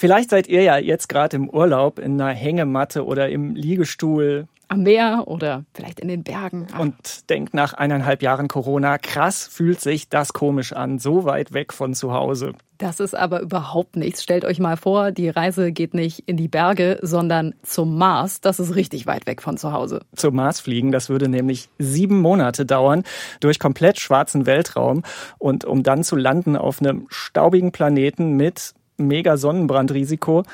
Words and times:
Vielleicht 0.00 0.30
seid 0.30 0.46
ihr 0.46 0.62
ja 0.62 0.78
jetzt 0.78 1.10
gerade 1.10 1.36
im 1.36 1.50
Urlaub 1.50 1.98
in 1.98 2.18
einer 2.18 2.32
Hängematte 2.32 3.04
oder 3.04 3.28
im 3.28 3.54
Liegestuhl. 3.54 4.48
Am 4.68 4.82
Meer 4.82 5.24
oder 5.26 5.66
vielleicht 5.74 6.00
in 6.00 6.08
den 6.08 6.22
Bergen. 6.22 6.68
Ach. 6.72 6.78
Und 6.78 7.28
denkt 7.28 7.52
nach 7.52 7.74
eineinhalb 7.74 8.22
Jahren 8.22 8.48
Corona, 8.48 8.96
krass 8.96 9.46
fühlt 9.46 9.78
sich 9.78 10.08
das 10.08 10.32
komisch 10.32 10.72
an, 10.72 10.98
so 10.98 11.24
weit 11.24 11.52
weg 11.52 11.74
von 11.74 11.92
zu 11.92 12.14
Hause. 12.14 12.54
Das 12.78 12.98
ist 12.98 13.14
aber 13.14 13.42
überhaupt 13.42 13.96
nichts. 13.96 14.22
Stellt 14.22 14.46
euch 14.46 14.58
mal 14.58 14.78
vor, 14.78 15.12
die 15.12 15.28
Reise 15.28 15.70
geht 15.70 15.92
nicht 15.92 16.20
in 16.20 16.38
die 16.38 16.48
Berge, 16.48 16.98
sondern 17.02 17.52
zum 17.62 17.98
Mars. 17.98 18.40
Das 18.40 18.58
ist 18.58 18.74
richtig 18.74 19.06
weit 19.06 19.26
weg 19.26 19.42
von 19.42 19.58
zu 19.58 19.72
Hause. 19.72 20.00
Zum 20.16 20.34
Mars 20.34 20.60
fliegen, 20.60 20.92
das 20.92 21.10
würde 21.10 21.28
nämlich 21.28 21.68
sieben 21.78 22.22
Monate 22.22 22.64
dauern, 22.64 23.02
durch 23.40 23.58
komplett 23.58 24.00
schwarzen 24.00 24.46
Weltraum. 24.46 25.02
Und 25.36 25.66
um 25.66 25.82
dann 25.82 26.04
zu 26.04 26.16
landen 26.16 26.56
auf 26.56 26.80
einem 26.80 27.04
staubigen 27.10 27.70
Planeten 27.70 28.38
mit 28.38 28.72
mega 29.00 29.36
Sonnenbrandrisiko. 29.36 30.44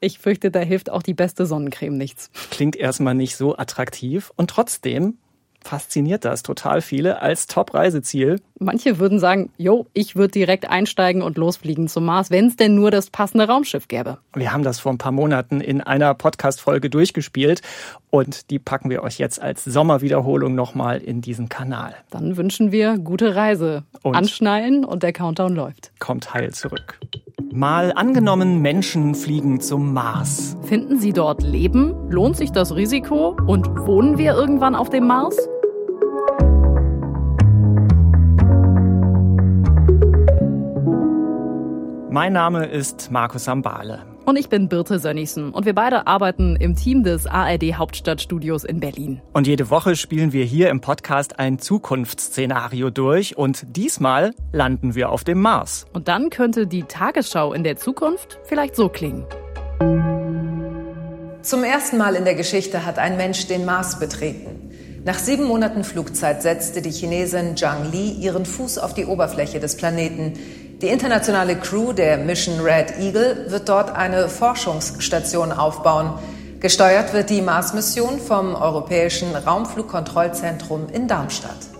Ich 0.00 0.18
fürchte, 0.18 0.50
da 0.50 0.60
hilft 0.60 0.90
auch 0.90 1.02
die 1.02 1.14
beste 1.14 1.46
Sonnencreme 1.46 1.96
nichts. 1.96 2.30
Klingt 2.50 2.76
erstmal 2.76 3.14
nicht 3.14 3.36
so 3.36 3.56
attraktiv 3.56 4.32
und 4.36 4.50
trotzdem 4.50 5.18
fasziniert 5.66 6.24
das 6.24 6.42
total 6.42 6.80
viele 6.80 7.20
als 7.20 7.46
Top-Reiseziel. 7.46 8.40
Manche 8.58 8.98
würden 8.98 9.18
sagen, 9.18 9.50
jo, 9.58 9.86
ich 9.92 10.16
würde 10.16 10.32
direkt 10.32 10.70
einsteigen 10.70 11.22
und 11.22 11.36
losfliegen 11.36 11.88
zum 11.88 12.04
Mars, 12.04 12.30
wenn 12.30 12.46
es 12.46 12.56
denn 12.56 12.74
nur 12.74 12.90
das 12.90 13.10
passende 13.10 13.46
Raumschiff 13.46 13.88
gäbe. 13.88 14.18
Wir 14.34 14.52
haben 14.52 14.62
das 14.62 14.80
vor 14.80 14.92
ein 14.92 14.98
paar 14.98 15.12
Monaten 15.12 15.60
in 15.60 15.80
einer 15.80 16.14
Podcast-Folge 16.14 16.88
durchgespielt 16.88 17.62
und 18.10 18.50
die 18.50 18.58
packen 18.58 18.90
wir 18.90 19.02
euch 19.02 19.18
jetzt 19.18 19.42
als 19.42 19.64
Sommerwiederholung 19.64 20.54
nochmal 20.54 20.98
in 20.98 21.20
diesen 21.20 21.48
Kanal. 21.48 21.94
Dann 22.10 22.36
wünschen 22.36 22.72
wir 22.72 22.96
gute 22.98 23.34
Reise. 23.34 23.84
Und 24.02 24.14
Anschnallen 24.14 24.84
und 24.84 25.02
der 25.02 25.12
Countdown 25.12 25.54
läuft. 25.54 25.90
Kommt 25.98 26.32
heil 26.32 26.52
zurück. 26.52 26.98
Mal 27.56 27.90
angenommen, 27.94 28.60
Menschen 28.60 29.14
fliegen 29.14 29.62
zum 29.62 29.94
Mars. 29.94 30.58
Finden 30.64 30.98
sie 30.98 31.14
dort 31.14 31.42
Leben? 31.42 31.94
Lohnt 32.10 32.36
sich 32.36 32.52
das 32.52 32.76
Risiko? 32.76 33.34
Und 33.46 33.66
wohnen 33.86 34.18
wir 34.18 34.34
irgendwann 34.34 34.74
auf 34.74 34.90
dem 34.90 35.06
Mars? 35.06 35.34
Mein 42.10 42.34
Name 42.34 42.66
ist 42.66 43.10
Markus 43.10 43.48
Ambale. 43.48 44.15
Und 44.26 44.36
ich 44.36 44.48
bin 44.48 44.68
Birte 44.68 44.98
Sönnigsen 44.98 45.52
und 45.52 45.66
wir 45.66 45.74
beide 45.76 46.08
arbeiten 46.08 46.56
im 46.56 46.74
Team 46.74 47.04
des 47.04 47.28
ARD 47.28 47.74
Hauptstadtstudios 47.74 48.64
in 48.64 48.80
Berlin. 48.80 49.22
Und 49.32 49.46
jede 49.46 49.70
Woche 49.70 49.94
spielen 49.94 50.32
wir 50.32 50.44
hier 50.44 50.68
im 50.70 50.80
Podcast 50.80 51.38
ein 51.38 51.60
Zukunftsszenario 51.60 52.90
durch 52.90 53.38
und 53.38 53.76
diesmal 53.76 54.34
landen 54.50 54.96
wir 54.96 55.10
auf 55.10 55.22
dem 55.22 55.40
Mars. 55.40 55.86
Und 55.92 56.08
dann 56.08 56.30
könnte 56.30 56.66
die 56.66 56.82
Tagesschau 56.82 57.52
in 57.52 57.62
der 57.62 57.76
Zukunft 57.76 58.40
vielleicht 58.42 58.74
so 58.74 58.88
klingen. 58.88 59.24
Zum 61.42 61.62
ersten 61.62 61.96
Mal 61.96 62.16
in 62.16 62.24
der 62.24 62.34
Geschichte 62.34 62.84
hat 62.84 62.98
ein 62.98 63.16
Mensch 63.16 63.46
den 63.46 63.64
Mars 63.64 64.00
betreten. 64.00 64.66
Nach 65.04 65.20
sieben 65.20 65.44
Monaten 65.44 65.84
Flugzeit 65.84 66.42
setzte 66.42 66.82
die 66.82 66.90
Chinesin 66.90 67.56
Zhang 67.56 67.92
Li 67.92 68.10
ihren 68.10 68.44
Fuß 68.44 68.78
auf 68.78 68.92
die 68.92 69.04
Oberfläche 69.04 69.60
des 69.60 69.76
Planeten. 69.76 70.32
Die 70.82 70.88
internationale 70.88 71.56
Crew 71.56 71.94
der 71.94 72.18
Mission 72.18 72.60
Red 72.60 72.98
Eagle 72.98 73.46
wird 73.48 73.66
dort 73.66 73.96
eine 73.96 74.28
Forschungsstation 74.28 75.50
aufbauen. 75.50 76.12
Gesteuert 76.60 77.14
wird 77.14 77.30
die 77.30 77.40
Mars-Mission 77.40 78.18
vom 78.20 78.54
Europäischen 78.54 79.34
Raumflugkontrollzentrum 79.34 80.88
in 80.92 81.08
Darmstadt. 81.08 81.75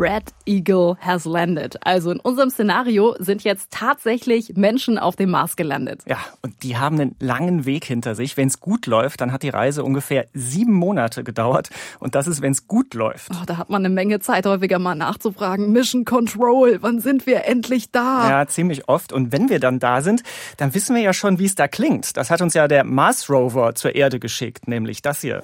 Red 0.00 0.32
Eagle 0.46 0.96
has 1.00 1.26
landed. 1.26 1.76
Also 1.86 2.10
in 2.10 2.20
unserem 2.20 2.48
Szenario 2.48 3.16
sind 3.18 3.44
jetzt 3.44 3.70
tatsächlich 3.70 4.54
Menschen 4.56 4.98
auf 4.98 5.14
dem 5.14 5.30
Mars 5.30 5.56
gelandet. 5.56 6.00
Ja, 6.06 6.16
und 6.40 6.62
die 6.62 6.78
haben 6.78 6.98
einen 6.98 7.16
langen 7.20 7.66
Weg 7.66 7.84
hinter 7.84 8.14
sich. 8.14 8.38
Wenn 8.38 8.48
es 8.48 8.60
gut 8.60 8.86
läuft, 8.86 9.20
dann 9.20 9.30
hat 9.30 9.42
die 9.42 9.50
Reise 9.50 9.84
ungefähr 9.84 10.26
sieben 10.32 10.72
Monate 10.72 11.22
gedauert. 11.22 11.68
Und 11.98 12.14
das 12.14 12.26
ist, 12.26 12.40
wenn 12.40 12.52
es 12.52 12.66
gut 12.66 12.94
läuft. 12.94 13.30
Oh, 13.32 13.44
da 13.44 13.58
hat 13.58 13.68
man 13.68 13.84
eine 13.84 13.92
Menge 13.92 14.20
Zeit, 14.20 14.46
häufiger 14.46 14.78
mal 14.78 14.94
nachzufragen. 14.94 15.70
Mission 15.70 16.06
Control, 16.06 16.78
wann 16.80 17.00
sind 17.00 17.26
wir 17.26 17.44
endlich 17.44 17.90
da? 17.90 18.30
Ja, 18.30 18.46
ziemlich 18.46 18.88
oft. 18.88 19.12
Und 19.12 19.32
wenn 19.32 19.50
wir 19.50 19.60
dann 19.60 19.80
da 19.80 20.00
sind, 20.00 20.22
dann 20.56 20.72
wissen 20.72 20.96
wir 20.96 21.02
ja 21.02 21.12
schon, 21.12 21.38
wie 21.38 21.44
es 21.44 21.56
da 21.56 21.68
klingt. 21.68 22.16
Das 22.16 22.30
hat 22.30 22.40
uns 22.40 22.54
ja 22.54 22.68
der 22.68 22.84
Mars 22.84 23.28
Rover 23.28 23.74
zur 23.74 23.94
Erde 23.94 24.18
geschickt, 24.18 24.66
nämlich 24.66 25.02
das 25.02 25.20
hier. 25.20 25.42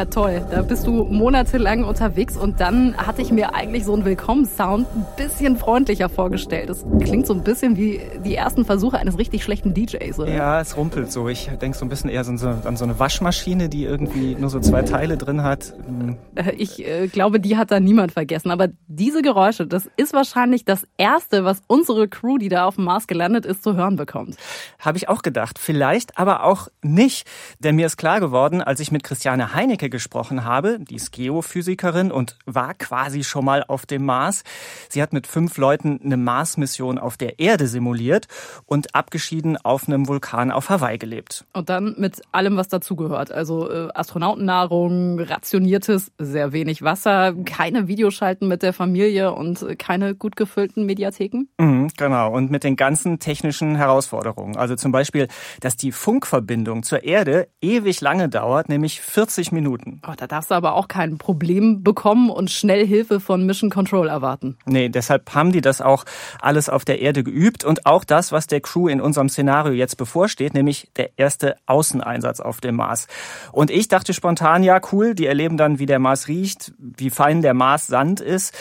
Ja, 0.00 0.06
toll. 0.06 0.40
Da 0.50 0.62
bist 0.62 0.86
du 0.86 1.04
monatelang 1.04 1.84
unterwegs 1.84 2.34
und 2.34 2.58
dann 2.58 2.96
hatte 2.96 3.20
ich 3.20 3.32
mir 3.32 3.54
eigentlich 3.54 3.84
so 3.84 3.92
einen 3.92 4.06
Willkommenssound 4.06 4.86
ein 4.96 5.04
bisschen 5.18 5.58
freundlicher 5.58 6.08
vorgestellt. 6.08 6.70
Das 6.70 6.86
klingt 7.02 7.26
so 7.26 7.34
ein 7.34 7.44
bisschen 7.44 7.76
wie 7.76 8.00
die 8.24 8.34
ersten 8.34 8.64
Versuche 8.64 8.98
eines 8.98 9.18
richtig 9.18 9.44
schlechten 9.44 9.74
DJs, 9.74 10.18
oder? 10.18 10.32
Ja, 10.32 10.58
es 10.58 10.74
rumpelt 10.74 11.12
so. 11.12 11.28
Ich 11.28 11.50
denke 11.60 11.76
so 11.76 11.84
ein 11.84 11.90
bisschen 11.90 12.08
eher 12.08 12.26
an 12.26 12.38
so, 12.38 12.48
an 12.48 12.78
so 12.78 12.84
eine 12.84 12.98
Waschmaschine, 12.98 13.68
die 13.68 13.84
irgendwie 13.84 14.36
nur 14.36 14.48
so 14.48 14.58
zwei 14.60 14.80
Teile 14.80 15.18
drin 15.18 15.42
hat. 15.42 15.74
Hm. 15.86 16.16
Äh, 16.34 16.52
ich 16.52 16.82
äh, 16.88 17.06
glaube, 17.08 17.38
die 17.38 17.58
hat 17.58 17.70
da 17.70 17.78
niemand 17.78 18.12
vergessen. 18.12 18.50
Aber 18.50 18.68
diese 18.86 19.20
Geräusche, 19.20 19.66
das 19.66 19.90
ist 19.98 20.14
wahrscheinlich 20.14 20.64
das 20.64 20.86
Erste, 20.96 21.44
was 21.44 21.60
unsere 21.66 22.08
Crew, 22.08 22.38
die 22.38 22.48
da 22.48 22.64
auf 22.64 22.76
dem 22.76 22.84
Mars 22.84 23.06
gelandet 23.06 23.44
ist, 23.44 23.62
zu 23.62 23.76
hören 23.76 23.96
bekommt. 23.96 24.36
Habe 24.78 24.96
ich 24.96 25.10
auch 25.10 25.20
gedacht. 25.20 25.58
Vielleicht 25.58 26.16
aber 26.16 26.44
auch 26.44 26.68
nicht. 26.80 27.26
Denn 27.58 27.76
mir 27.76 27.84
ist 27.84 27.98
klar 27.98 28.18
geworden, 28.20 28.62
als 28.62 28.80
ich 28.80 28.90
mit 28.90 29.02
Christiane 29.02 29.52
Heinecke 29.52 29.89
gesprochen 29.90 30.44
habe. 30.44 30.78
Die 30.80 30.96
ist 30.96 31.12
Geophysikerin 31.12 32.10
und 32.10 32.36
war 32.46 32.74
quasi 32.74 33.24
schon 33.24 33.44
mal 33.44 33.64
auf 33.66 33.86
dem 33.86 34.04
Mars. 34.04 34.42
Sie 34.88 35.02
hat 35.02 35.12
mit 35.12 35.26
fünf 35.26 35.56
Leuten 35.56 36.00
eine 36.04 36.16
Mars-Mission 36.16 36.98
auf 36.98 37.16
der 37.16 37.38
Erde 37.38 37.66
simuliert 37.66 38.26
und 38.66 38.94
abgeschieden 38.94 39.56
auf 39.56 39.88
einem 39.88 40.08
Vulkan 40.08 40.50
auf 40.50 40.68
Hawaii 40.68 40.98
gelebt. 40.98 41.44
Und 41.52 41.68
dann 41.68 41.94
mit 41.98 42.22
allem, 42.32 42.56
was 42.56 42.68
dazugehört. 42.68 43.32
Also 43.32 43.70
äh, 43.70 43.88
Astronautennahrung, 43.94 45.20
rationiertes, 45.20 46.12
sehr 46.18 46.52
wenig 46.52 46.82
Wasser, 46.82 47.34
keine 47.44 47.88
Videoschalten 47.88 48.48
mit 48.48 48.62
der 48.62 48.72
Familie 48.72 49.32
und 49.32 49.78
keine 49.78 50.14
gut 50.14 50.36
gefüllten 50.36 50.86
Mediatheken. 50.86 51.48
Mhm, 51.58 51.88
genau. 51.96 52.32
Und 52.32 52.50
mit 52.50 52.64
den 52.64 52.76
ganzen 52.76 53.18
technischen 53.18 53.76
Herausforderungen. 53.76 54.56
Also 54.56 54.76
zum 54.76 54.92
Beispiel, 54.92 55.28
dass 55.60 55.76
die 55.76 55.92
Funkverbindung 55.92 56.82
zur 56.82 57.04
Erde 57.04 57.48
ewig 57.60 58.00
lange 58.00 58.28
dauert, 58.28 58.68
nämlich 58.68 59.00
40 59.00 59.52
Minuten. 59.52 59.79
Minuten. 59.84 60.02
Oh, 60.06 60.14
da 60.16 60.26
darfst 60.26 60.50
du 60.50 60.54
aber 60.54 60.74
auch 60.74 60.88
kein 60.88 61.18
Problem 61.18 61.82
bekommen 61.82 62.30
und 62.30 62.50
schnell 62.50 62.86
Hilfe 62.86 63.20
von 63.20 63.44
Mission 63.46 63.70
Control 63.70 64.08
erwarten. 64.08 64.56
Nee, 64.66 64.88
deshalb 64.88 65.34
haben 65.34 65.52
die 65.52 65.60
das 65.60 65.80
auch 65.80 66.04
alles 66.40 66.68
auf 66.68 66.84
der 66.84 67.00
Erde 67.00 67.22
geübt 67.22 67.64
und 67.64 67.86
auch 67.86 68.04
das, 68.04 68.32
was 68.32 68.46
der 68.46 68.60
Crew 68.60 68.88
in 68.88 69.00
unserem 69.00 69.28
Szenario 69.28 69.72
jetzt 69.72 69.96
bevorsteht, 69.96 70.54
nämlich 70.54 70.90
der 70.96 71.18
erste 71.18 71.56
Außeneinsatz 71.66 72.40
auf 72.40 72.60
dem 72.60 72.76
Mars. 72.76 73.06
Und 73.52 73.70
ich 73.70 73.88
dachte 73.88 74.14
spontan, 74.14 74.62
ja 74.62 74.80
cool, 74.92 75.14
die 75.14 75.26
erleben 75.26 75.56
dann, 75.56 75.78
wie 75.78 75.86
der 75.86 75.98
Mars 75.98 76.28
riecht, 76.28 76.72
wie 76.78 77.10
fein 77.10 77.42
der 77.42 77.54
Mars 77.54 77.86
Sand 77.86 78.20
ist. 78.20 78.54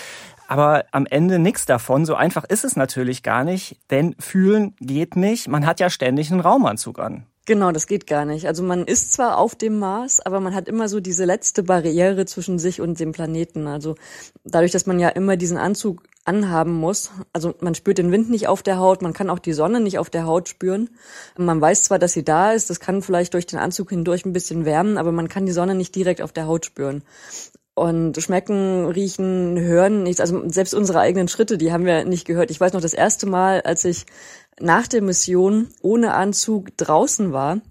Aber 0.48 0.86
am 0.92 1.06
Ende 1.06 1.38
nichts 1.38 1.68
davon. 1.68 2.06
So 2.06 2.16
einfach 2.16 2.44
ist 2.44 2.64
es 2.64 2.76
natürlich 2.76 3.22
gar 3.22 3.44
nicht, 3.44 3.78
denn 3.92 4.16
fühlen 4.18 4.76
geht 4.80 5.16
nicht. 5.16 5.48
Man 5.48 5.64
hat 5.64 5.80
ja 5.80 5.92
ständig 5.92 6.32
einen 6.32 6.40
Raumanzug 6.40 6.98
an. 6.98 7.26
Genau, 7.50 7.72
das 7.72 7.88
geht 7.88 8.06
gar 8.06 8.26
nicht. 8.26 8.46
Also 8.46 8.62
man 8.62 8.86
ist 8.86 9.12
zwar 9.12 9.40
auf 9.40 9.56
dem 9.56 9.80
Mars, 9.80 10.20
aber 10.20 10.40
man 10.40 10.54
hat 10.54 10.68
immer 10.68 10.88
so 10.88 11.00
diese 11.00 11.26
letzte 11.26 11.64
Barriere 11.64 12.28
zwischen 12.28 12.60
sich 12.60 12.80
und 12.80 13.00
dem 13.00 13.12
Planeten. 13.12 13.66
Also 13.66 13.96
dadurch, 14.44 14.72
dass 14.72 14.86
man 14.86 15.00
ja 15.00 15.10
immer 15.10 15.36
diesen 15.36 15.58
Anzug 15.58 16.04
anhaben 16.26 16.74
muss, 16.74 17.10
also 17.34 17.56
man 17.60 17.74
spürt 17.74 17.98
den 17.98 18.12
Wind 18.12 18.30
nicht 18.30 18.48
auf 18.48 18.62
der 18.62 18.78
Haut, 18.78 19.02
man 19.02 19.14
kann 19.14 19.32
auch 19.32 19.40
die 19.40 19.54
Sonne 19.54 19.80
nicht 19.80 19.98
auf 19.98 20.12
der 20.12 20.28
Haut 20.28 20.48
spüren. 20.48 20.92
Man 21.40 21.60
weiß 21.60 21.86
zwar, 21.86 21.98
dass 21.98 22.14
sie 22.14 22.24
da 22.24 22.52
ist, 22.52 22.70
das 22.70 22.80
kann 22.80 23.02
vielleicht 23.02 23.34
durch 23.34 23.48
den 23.48 23.58
Anzug 23.58 23.90
hindurch 23.90 24.28
ein 24.28 24.34
bisschen 24.34 24.64
wärmen, 24.64 25.00
aber 25.00 25.12
man 25.12 25.28
kann 25.28 25.48
die 25.48 25.52
Sonne 25.52 25.74
nicht 25.74 25.96
direkt 25.96 26.22
auf 26.22 26.32
der 26.32 26.46
Haut 26.46 26.68
spüren 26.68 27.02
und 27.80 28.22
schmecken, 28.22 28.86
riechen, 28.86 29.58
hören 29.58 30.04
nichts. 30.04 30.20
Also 30.20 30.48
selbst 30.50 30.74
unsere 30.74 31.00
eigenen 31.00 31.30
Schritte, 31.30 31.58
die 31.58 31.72
haben 31.72 31.86
wir 31.86 32.04
nicht 32.04 32.26
gehört. 32.26 32.52
Ich 32.52 32.60
weiß 32.60 32.74
noch 32.74 32.82
das 32.82 32.94
erste 32.94 33.26
Mal, 33.26 33.62
als 33.62 33.86
ich 33.86 34.06
nach 34.62 34.88
der 34.88 35.02
Mission 35.02 35.68
ohne 35.82 36.14
Anzug 36.14 36.76
draußen 36.78 37.32
war, 37.32 37.62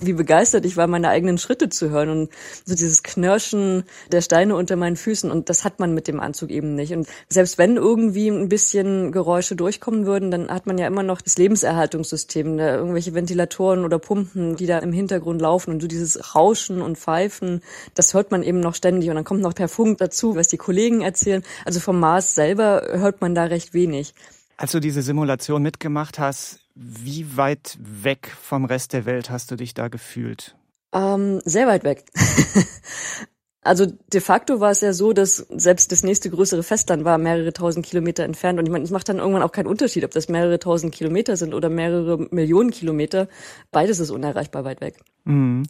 wie 0.00 0.12
begeistert 0.12 0.64
ich 0.64 0.76
war, 0.76 0.86
meine 0.86 1.08
eigenen 1.08 1.38
Schritte 1.38 1.68
zu 1.68 1.90
hören 1.90 2.08
und 2.08 2.30
so 2.64 2.74
dieses 2.74 3.02
Knirschen 3.02 3.84
der 4.12 4.20
Steine 4.20 4.56
unter 4.56 4.76
meinen 4.76 4.96
Füßen 4.96 5.30
und 5.30 5.48
das 5.48 5.64
hat 5.64 5.80
man 5.80 5.94
mit 5.94 6.08
dem 6.08 6.20
Anzug 6.20 6.50
eben 6.50 6.74
nicht. 6.74 6.92
Und 6.92 7.08
selbst 7.28 7.58
wenn 7.58 7.76
irgendwie 7.76 8.28
ein 8.28 8.48
bisschen 8.48 9.12
Geräusche 9.12 9.56
durchkommen 9.56 10.06
würden, 10.06 10.30
dann 10.30 10.48
hat 10.48 10.66
man 10.66 10.78
ja 10.78 10.86
immer 10.86 11.02
noch 11.02 11.20
das 11.20 11.38
Lebenserhaltungssystem, 11.38 12.56
da 12.56 12.76
irgendwelche 12.76 13.14
Ventilatoren 13.14 13.84
oder 13.84 13.98
Pumpen, 13.98 14.56
die 14.56 14.66
da 14.66 14.78
im 14.78 14.92
Hintergrund 14.92 15.40
laufen 15.40 15.72
und 15.72 15.80
so 15.80 15.88
dieses 15.88 16.34
Rauschen 16.34 16.82
und 16.82 16.98
Pfeifen, 16.98 17.62
das 17.94 18.14
hört 18.14 18.30
man 18.30 18.42
eben 18.42 18.60
noch 18.60 18.74
ständig 18.74 19.10
und 19.10 19.16
dann 19.16 19.24
kommt 19.24 19.42
noch 19.42 19.54
per 19.54 19.68
Funk 19.68 19.98
dazu, 19.98 20.36
was 20.36 20.48
die 20.48 20.56
Kollegen 20.56 21.02
erzählen. 21.02 21.42
Also 21.64 21.80
vom 21.80 21.98
Mars 21.98 22.34
selber 22.34 22.82
hört 22.92 23.20
man 23.20 23.34
da 23.34 23.44
recht 23.44 23.74
wenig. 23.74 24.14
Als 24.58 24.72
du 24.72 24.80
diese 24.80 25.02
Simulation 25.02 25.62
mitgemacht 25.62 26.18
hast, 26.18 26.58
wie 26.74 27.36
weit 27.36 27.78
weg 27.80 28.36
vom 28.42 28.64
Rest 28.64 28.92
der 28.92 29.06
Welt 29.06 29.30
hast 29.30 29.50
du 29.50 29.56
dich 29.56 29.72
da 29.72 29.88
gefühlt? 29.88 30.56
Ähm, 30.92 31.40
sehr 31.44 31.66
weit 31.66 31.84
weg. 31.84 32.04
Also 33.68 33.84
de 33.84 34.22
facto 34.22 34.60
war 34.60 34.70
es 34.70 34.80
ja 34.80 34.94
so, 34.94 35.12
dass 35.12 35.36
selbst 35.36 35.92
das 35.92 36.02
nächste 36.02 36.30
größere 36.30 36.62
Festland 36.62 37.04
war 37.04 37.18
mehrere 37.18 37.52
tausend 37.52 37.84
Kilometer 37.84 38.24
entfernt. 38.24 38.58
Und 38.58 38.64
ich 38.64 38.72
meine, 38.72 38.84
es 38.84 38.90
macht 38.90 39.10
dann 39.10 39.18
irgendwann 39.18 39.42
auch 39.42 39.52
keinen 39.52 39.66
Unterschied, 39.66 40.04
ob 40.04 40.10
das 40.12 40.30
mehrere 40.30 40.58
tausend 40.58 40.94
Kilometer 40.94 41.36
sind 41.36 41.52
oder 41.52 41.68
mehrere 41.68 42.28
Millionen 42.30 42.70
Kilometer. 42.70 43.28
Beides 43.70 43.98
ist 43.98 44.10
unerreichbar 44.10 44.64
weit 44.64 44.80
weg. 44.80 44.94
Mhm. 45.24 45.64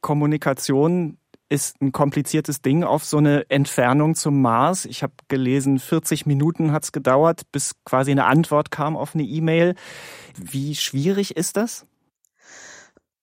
Kommunikation 0.00 1.18
ist 1.48 1.80
ein 1.80 1.92
kompliziertes 1.92 2.60
Ding 2.60 2.82
auf 2.82 3.04
so 3.04 3.18
eine 3.18 3.48
Entfernung 3.50 4.14
zum 4.14 4.42
Mars. 4.42 4.84
Ich 4.84 5.02
habe 5.02 5.12
gelesen, 5.28 5.78
40 5.78 6.26
Minuten 6.26 6.72
hat 6.72 6.84
es 6.84 6.92
gedauert, 6.92 7.42
bis 7.52 7.74
quasi 7.84 8.10
eine 8.10 8.24
Antwort 8.24 8.70
kam 8.70 8.96
auf 8.96 9.14
eine 9.14 9.24
E-Mail. 9.24 9.74
Wie 10.36 10.74
schwierig 10.74 11.36
ist 11.36 11.56
das? 11.56 11.86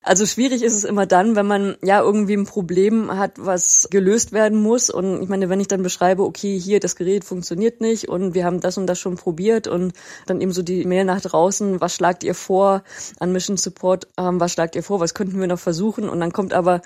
Also 0.06 0.26
schwierig 0.26 0.64
ist 0.64 0.74
es 0.74 0.84
immer 0.84 1.06
dann, 1.06 1.38
wenn 1.38 1.48
man 1.48 1.78
ja 1.82 2.02
irgendwie 2.02 2.34
ein 2.34 2.46
Problem 2.46 3.18
hat, 3.18 3.34
was 3.38 3.88
gelöst 3.90 4.34
werden 4.34 4.62
muss. 4.62 4.90
Und 4.90 5.22
ich 5.24 5.30
meine, 5.30 5.48
wenn 5.48 5.62
ich 5.62 5.70
dann 5.70 5.82
beschreibe, 5.82 6.24
okay, 6.24 6.60
hier 6.60 6.82
das 6.82 6.98
Gerät 6.98 7.24
funktioniert 7.24 7.80
nicht 7.80 8.10
und 8.10 8.34
wir 8.34 8.44
haben 8.44 8.60
das 8.60 8.78
und 8.78 8.86
das 8.86 9.00
schon 9.00 9.16
probiert 9.16 9.68
und 9.68 9.94
dann 10.26 10.42
eben 10.42 10.52
so 10.52 10.62
die 10.62 10.84
Mail 10.84 11.06
nach 11.06 11.22
draußen, 11.22 11.80
was 11.80 11.96
schlagt 11.96 12.26
ihr 12.26 12.36
vor 12.36 12.84
an 13.20 13.32
Mission 13.32 13.56
Support, 13.56 14.10
ähm, 14.18 14.42
was 14.42 14.52
schlagt 14.52 14.76
ihr 14.76 14.84
vor, 14.84 15.00
was 15.00 15.14
könnten 15.14 15.40
wir 15.40 15.48
noch 15.48 15.60
versuchen? 15.60 16.10
Und 16.10 16.20
dann 16.20 16.34
kommt 16.34 16.54
aber 16.54 16.82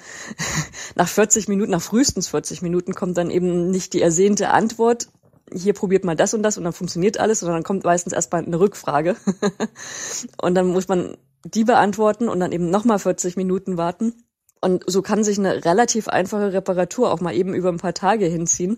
nach 0.96 1.08
40 1.08 1.48
Minuten, 1.48 1.72
nach 1.72 1.82
frühestens 1.82 2.28
40 2.28 2.62
Minuten 2.62 2.94
kommt 2.94 3.18
dann 3.18 3.32
eben 3.32 3.72
nicht 3.72 3.94
die 3.94 4.02
ersehnte 4.02 4.52
Antwort, 4.52 5.08
hier 5.52 5.74
probiert 5.74 6.04
mal 6.04 6.16
das 6.16 6.34
und 6.34 6.44
das 6.44 6.58
und 6.58 6.66
dann 6.66 6.74
funktioniert 6.74 7.20
alles, 7.20 7.40
sondern 7.40 7.58
dann 7.58 7.64
kommt 7.64 7.84
meistens 7.84 8.14
erstmal 8.14 8.44
eine 8.44 8.60
Rückfrage. 8.60 9.16
und 10.42 10.56
dann 10.56 10.68
muss 10.68 10.88
man 10.88 11.16
die 11.46 11.64
beantworten 11.64 12.30
und 12.30 12.40
dann 12.40 12.52
eben 12.52 12.70
nochmal 12.70 13.00
40 13.00 13.38
Minuten 13.38 13.78
warten. 13.78 14.14
Und 14.60 14.84
so 14.88 15.02
kann 15.02 15.24
sich 15.24 15.38
eine 15.38 15.66
relativ 15.66 16.08
einfache 16.08 16.52
Reparatur 16.52 17.12
auch 17.12 17.22
mal 17.22 17.36
eben 17.36 17.54
über 17.54 17.70
ein 17.70 17.78
paar 17.78 17.94
Tage 17.94 18.26
hinziehen. 18.26 18.78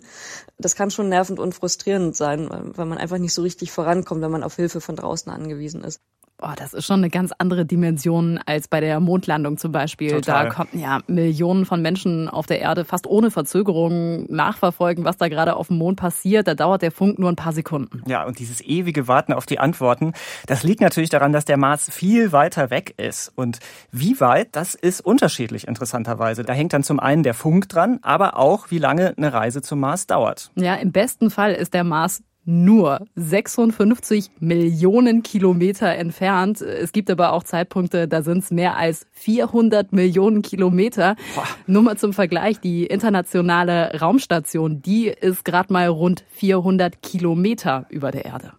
Das 0.57 0.75
kann 0.75 0.91
schon 0.91 1.07
nervend 1.07 1.39
und 1.39 1.55
frustrierend 1.55 2.15
sein, 2.15 2.49
weil 2.49 2.85
man 2.85 2.97
einfach 2.97 3.17
nicht 3.17 3.33
so 3.33 3.41
richtig 3.41 3.71
vorankommt, 3.71 4.21
wenn 4.21 4.31
man 4.31 4.43
auf 4.43 4.57
Hilfe 4.57 4.81
von 4.81 4.97
draußen 4.97 5.31
angewiesen 5.31 5.83
ist. 5.83 6.01
Oh, 6.41 6.53
das 6.55 6.73
ist 6.73 6.85
schon 6.85 6.99
eine 6.99 7.09
ganz 7.09 7.31
andere 7.37 7.65
Dimension 7.65 8.39
als 8.45 8.69
bei 8.69 8.79
der 8.79 9.01
Mondlandung 9.01 9.57
zum 9.57 9.73
Beispiel. 9.73 10.11
Total. 10.11 10.45
Da 10.45 10.49
konnten 10.53 10.79
ja 10.79 10.99
Millionen 11.07 11.65
von 11.65 11.81
Menschen 11.81 12.29
auf 12.29 12.45
der 12.45 12.61
Erde 12.61 12.85
fast 12.85 13.07
ohne 13.07 13.29
Verzögerung 13.29 14.25
nachverfolgen, 14.31 15.03
was 15.03 15.17
da 15.17 15.27
gerade 15.27 15.57
auf 15.57 15.67
dem 15.67 15.77
Mond 15.77 15.99
passiert. 15.99 16.47
Da 16.47 16.55
dauert 16.55 16.81
der 16.81 16.91
Funk 16.91 17.19
nur 17.19 17.29
ein 17.29 17.35
paar 17.35 17.51
Sekunden. 17.51 18.03
Ja, 18.07 18.25
und 18.25 18.39
dieses 18.39 18.61
ewige 18.61 19.09
Warten 19.09 19.33
auf 19.33 19.45
die 19.45 19.59
Antworten, 19.59 20.13
das 20.47 20.63
liegt 20.63 20.79
natürlich 20.79 21.09
daran, 21.09 21.33
dass 21.33 21.43
der 21.43 21.57
Mars 21.57 21.89
viel 21.91 22.31
weiter 22.31 22.69
weg 22.69 22.93
ist. 22.95 23.33
Und 23.35 23.59
wie 23.91 24.19
weit, 24.21 24.49
das 24.53 24.75
ist 24.75 25.01
unterschiedlich 25.01 25.67
interessanterweise. 25.67 26.43
Da 26.43 26.53
hängt 26.53 26.71
dann 26.71 26.83
zum 26.83 27.01
einen 27.01 27.23
der 27.23 27.33
Funk 27.33 27.67
dran, 27.67 27.99
aber 28.01 28.37
auch, 28.37 28.71
wie 28.71 28.77
lange 28.77 29.13
eine 29.17 29.33
Reise 29.33 29.61
zum 29.61 29.81
Mars 29.81 30.07
dauert. 30.07 30.51
Ja, 30.55 30.75
im 30.75 30.93
besten 30.93 31.29
Fall 31.29 31.51
ist 31.51 31.73
der 31.73 31.83
Mars 31.83 32.23
nur 32.49 33.05
56 33.15 34.31
Millionen 34.39 35.21
Kilometer 35.21 35.95
entfernt. 35.95 36.61
Es 36.61 36.91
gibt 36.91 37.11
aber 37.11 37.33
auch 37.33 37.43
Zeitpunkte, 37.43 38.07
da 38.07 38.23
sind 38.23 38.39
es 38.39 38.49
mehr 38.49 38.75
als 38.75 39.05
400 39.11 39.93
Millionen 39.93 40.41
Kilometer. 40.41 41.15
Boah. 41.35 41.45
Nur 41.67 41.83
mal 41.83 41.97
zum 41.97 42.11
Vergleich, 42.11 42.59
die 42.59 42.85
internationale 42.87 43.99
Raumstation, 43.99 44.81
die 44.81 45.07
ist 45.07 45.45
gerade 45.45 45.71
mal 45.71 45.87
rund 45.87 46.25
400 46.31 47.03
Kilometer 47.03 47.85
über 47.89 48.09
der 48.09 48.25
Erde 48.25 48.53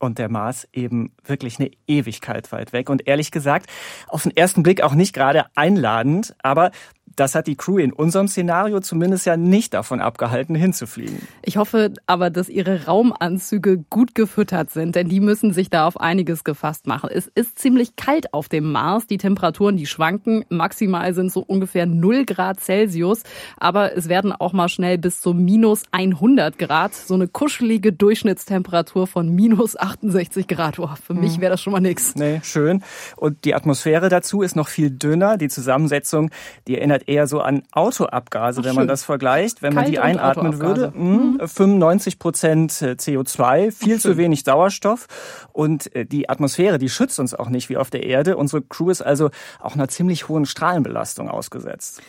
und 0.00 0.18
der 0.18 0.30
Mars 0.30 0.66
eben 0.72 1.12
wirklich 1.24 1.60
eine 1.60 1.70
Ewigkeit 1.86 2.50
weit 2.52 2.72
weg. 2.72 2.88
Und 2.88 3.06
ehrlich 3.06 3.30
gesagt, 3.30 3.66
auf 4.08 4.22
den 4.22 4.34
ersten 4.34 4.62
Blick 4.62 4.82
auch 4.82 4.94
nicht 4.94 5.12
gerade 5.12 5.44
einladend, 5.54 6.34
aber 6.42 6.70
das 7.20 7.34
hat 7.34 7.46
die 7.46 7.54
Crew 7.54 7.76
in 7.76 7.92
unserem 7.92 8.28
Szenario 8.28 8.80
zumindest 8.80 9.26
ja 9.26 9.36
nicht 9.36 9.74
davon 9.74 10.00
abgehalten, 10.00 10.54
hinzufliegen. 10.54 11.20
Ich 11.42 11.58
hoffe 11.58 11.92
aber, 12.06 12.30
dass 12.30 12.48
ihre 12.48 12.86
Raumanzüge 12.86 13.84
gut 13.90 14.14
gefüttert 14.14 14.70
sind, 14.70 14.96
denn 14.96 15.10
die 15.10 15.20
müssen 15.20 15.52
sich 15.52 15.68
da 15.68 15.86
auf 15.86 16.00
einiges 16.00 16.44
gefasst 16.44 16.86
machen. 16.86 17.10
Es 17.12 17.26
ist 17.26 17.58
ziemlich 17.58 17.94
kalt 17.96 18.32
auf 18.32 18.48
dem 18.48 18.72
Mars. 18.72 19.06
Die 19.06 19.18
Temperaturen, 19.18 19.76
die 19.76 19.84
schwanken. 19.84 20.46
Maximal 20.48 21.12
sind 21.12 21.30
so 21.30 21.40
ungefähr 21.40 21.84
0 21.84 22.24
Grad 22.24 22.60
Celsius. 22.60 23.22
Aber 23.58 23.94
es 23.94 24.08
werden 24.08 24.32
auch 24.32 24.54
mal 24.54 24.70
schnell 24.70 24.96
bis 24.96 25.20
zu 25.20 25.34
minus 25.34 25.82
100 25.90 26.56
Grad. 26.56 26.94
So 26.94 27.12
eine 27.12 27.28
kuschelige 27.28 27.92
Durchschnittstemperatur 27.92 29.06
von 29.06 29.28
minus 29.28 29.76
68 29.76 30.48
Grad. 30.48 30.78
Oh, 30.78 30.88
für 31.04 31.12
mich 31.12 31.34
hm. 31.34 31.42
wäre 31.42 31.50
das 31.50 31.60
schon 31.60 31.74
mal 31.74 31.80
nix. 31.80 32.14
Nee, 32.14 32.40
schön. 32.42 32.82
Und 33.16 33.44
die 33.44 33.54
Atmosphäre 33.54 34.08
dazu 34.08 34.40
ist 34.40 34.56
noch 34.56 34.68
viel 34.68 34.90
dünner. 34.90 35.36
Die 35.36 35.48
Zusammensetzung, 35.48 36.30
die 36.66 36.78
erinnert 36.78 37.09
eher 37.10 37.26
so 37.26 37.40
an 37.40 37.62
Autoabgase, 37.72 38.60
Ach, 38.60 38.64
wenn 38.64 38.76
man 38.76 38.88
das 38.88 39.04
vergleicht. 39.04 39.62
Wenn 39.62 39.74
Kalt 39.74 39.86
man 39.86 39.92
die 39.92 39.98
einatmen 39.98 40.60
würde, 40.60 40.92
mh, 40.94 41.46
95 41.46 42.18
Prozent 42.18 42.72
CO2, 42.72 43.72
viel 43.72 43.96
Ach, 43.96 44.00
zu 44.00 44.16
wenig 44.16 44.44
Sauerstoff. 44.44 45.08
Und 45.52 45.94
äh, 45.94 46.06
die 46.06 46.28
Atmosphäre, 46.28 46.78
die 46.78 46.88
schützt 46.88 47.18
uns 47.18 47.34
auch 47.34 47.48
nicht 47.48 47.68
wie 47.68 47.76
auf 47.76 47.90
der 47.90 48.04
Erde. 48.04 48.36
Unsere 48.36 48.62
Crew 48.62 48.90
ist 48.90 49.02
also 49.02 49.30
auch 49.58 49.74
einer 49.74 49.88
ziemlich 49.88 50.28
hohen 50.28 50.46
Strahlenbelastung 50.46 51.28
ausgesetzt. 51.28 52.00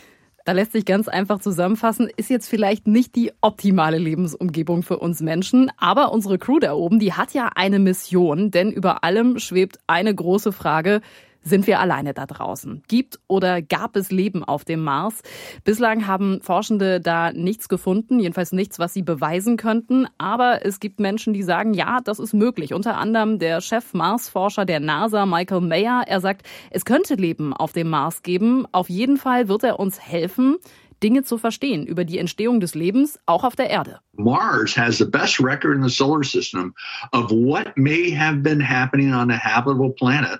Da 0.46 0.54
lässt 0.54 0.72
sich 0.72 0.86
ganz 0.86 1.08
einfach 1.08 1.40
zusammenfassen, 1.40 2.10
ist 2.18 2.32
jetzt 2.32 2.50
vielleicht 2.50 2.88
nicht 2.88 3.16
die 3.16 3.32
optimale 3.42 4.00
Lebensumgebung 4.00 4.82
für 4.82 4.98
uns 4.98 5.22
Menschen, 5.22 5.72
aber 5.78 6.12
unsere 6.12 6.40
Crew 6.40 6.58
da 6.58 6.74
oben, 6.74 6.98
die 6.98 7.14
hat 7.14 7.34
ja 7.34 7.52
eine 7.54 7.78
Mission, 7.78 8.50
denn 8.50 8.72
über 8.72 9.04
allem 9.04 9.38
schwebt 9.38 9.78
eine 9.86 10.16
große 10.16 10.52
Frage, 10.52 11.02
sind 11.44 11.68
wir 11.68 11.80
alleine 11.80 12.14
da 12.14 12.26
draußen? 12.26 12.84
Gibt 12.88 13.20
oder 13.28 13.62
gab 13.62 13.96
es 13.96 14.12
Leben 14.12 14.44
auf 14.44 14.64
dem 14.64 14.84
Mars? 14.84 15.22
Bislang 15.64 16.08
haben 16.08 16.40
Forschende 16.42 17.00
da 17.00 17.32
nichts 17.32 17.70
gefunden, 17.70 18.20
jedenfalls 18.20 18.52
nichts, 18.52 18.80
was 18.80 18.94
sie 18.94 19.02
beweisen 19.02 19.58
könnten. 19.58 20.08
Aber 20.18 20.66
es 20.66 20.80
gibt 20.80 21.00
Menschen, 21.00 21.34
die 21.34 21.44
sagen, 21.44 21.74
ja, 21.74 22.00
das 22.04 22.20
ist 22.20 22.34
möglich. 22.34 22.74
Unter 22.74 22.98
anderem 22.98 23.40
der 23.40 23.62
Chef-Mars-Forscher 23.62 24.66
der 24.66 24.80
NASA, 24.80 25.26
Michael 25.26 25.62
Mayer. 25.62 26.04
Er 26.08 26.22
sagt, 26.22 26.48
es 26.70 26.86
könnte 26.86 27.16
Leben 27.16 27.54
auf 27.54 27.72
dem 27.72 27.90
Mars 27.90 28.22
geben. 28.22 28.66
Auf 28.72 28.90
jeden 28.90 29.18
Fall 29.18 29.48
wird 29.48 29.64
er 29.64 29.80
uns 29.80 30.00
helfen. 30.00 30.58
Dinge 31.02 31.24
zu 31.24 31.40
verstehen 31.40 31.88
über 31.88 32.06
die 32.06 32.20
Entstehung 32.20 32.60
des 32.60 32.76
Lebens, 32.76 33.20
auch 33.26 33.44
auf 33.44 33.56
der 33.56 33.72
Erde. 33.72 34.00
Mars 34.18 34.78
has 34.78 35.00
the 35.00 35.06
best 35.06 35.40
record 35.40 35.76
in 35.76 35.82
the 35.82 35.90
solar 35.90 36.24
system 36.24 36.76
of 37.12 37.32
what 37.32 37.76
may 37.76 38.16
have 38.16 38.44
been 38.44 38.62
happening 38.62 39.12
on 39.12 39.32
a 39.32 39.38
habitable 39.38 39.90
planet 39.90 40.40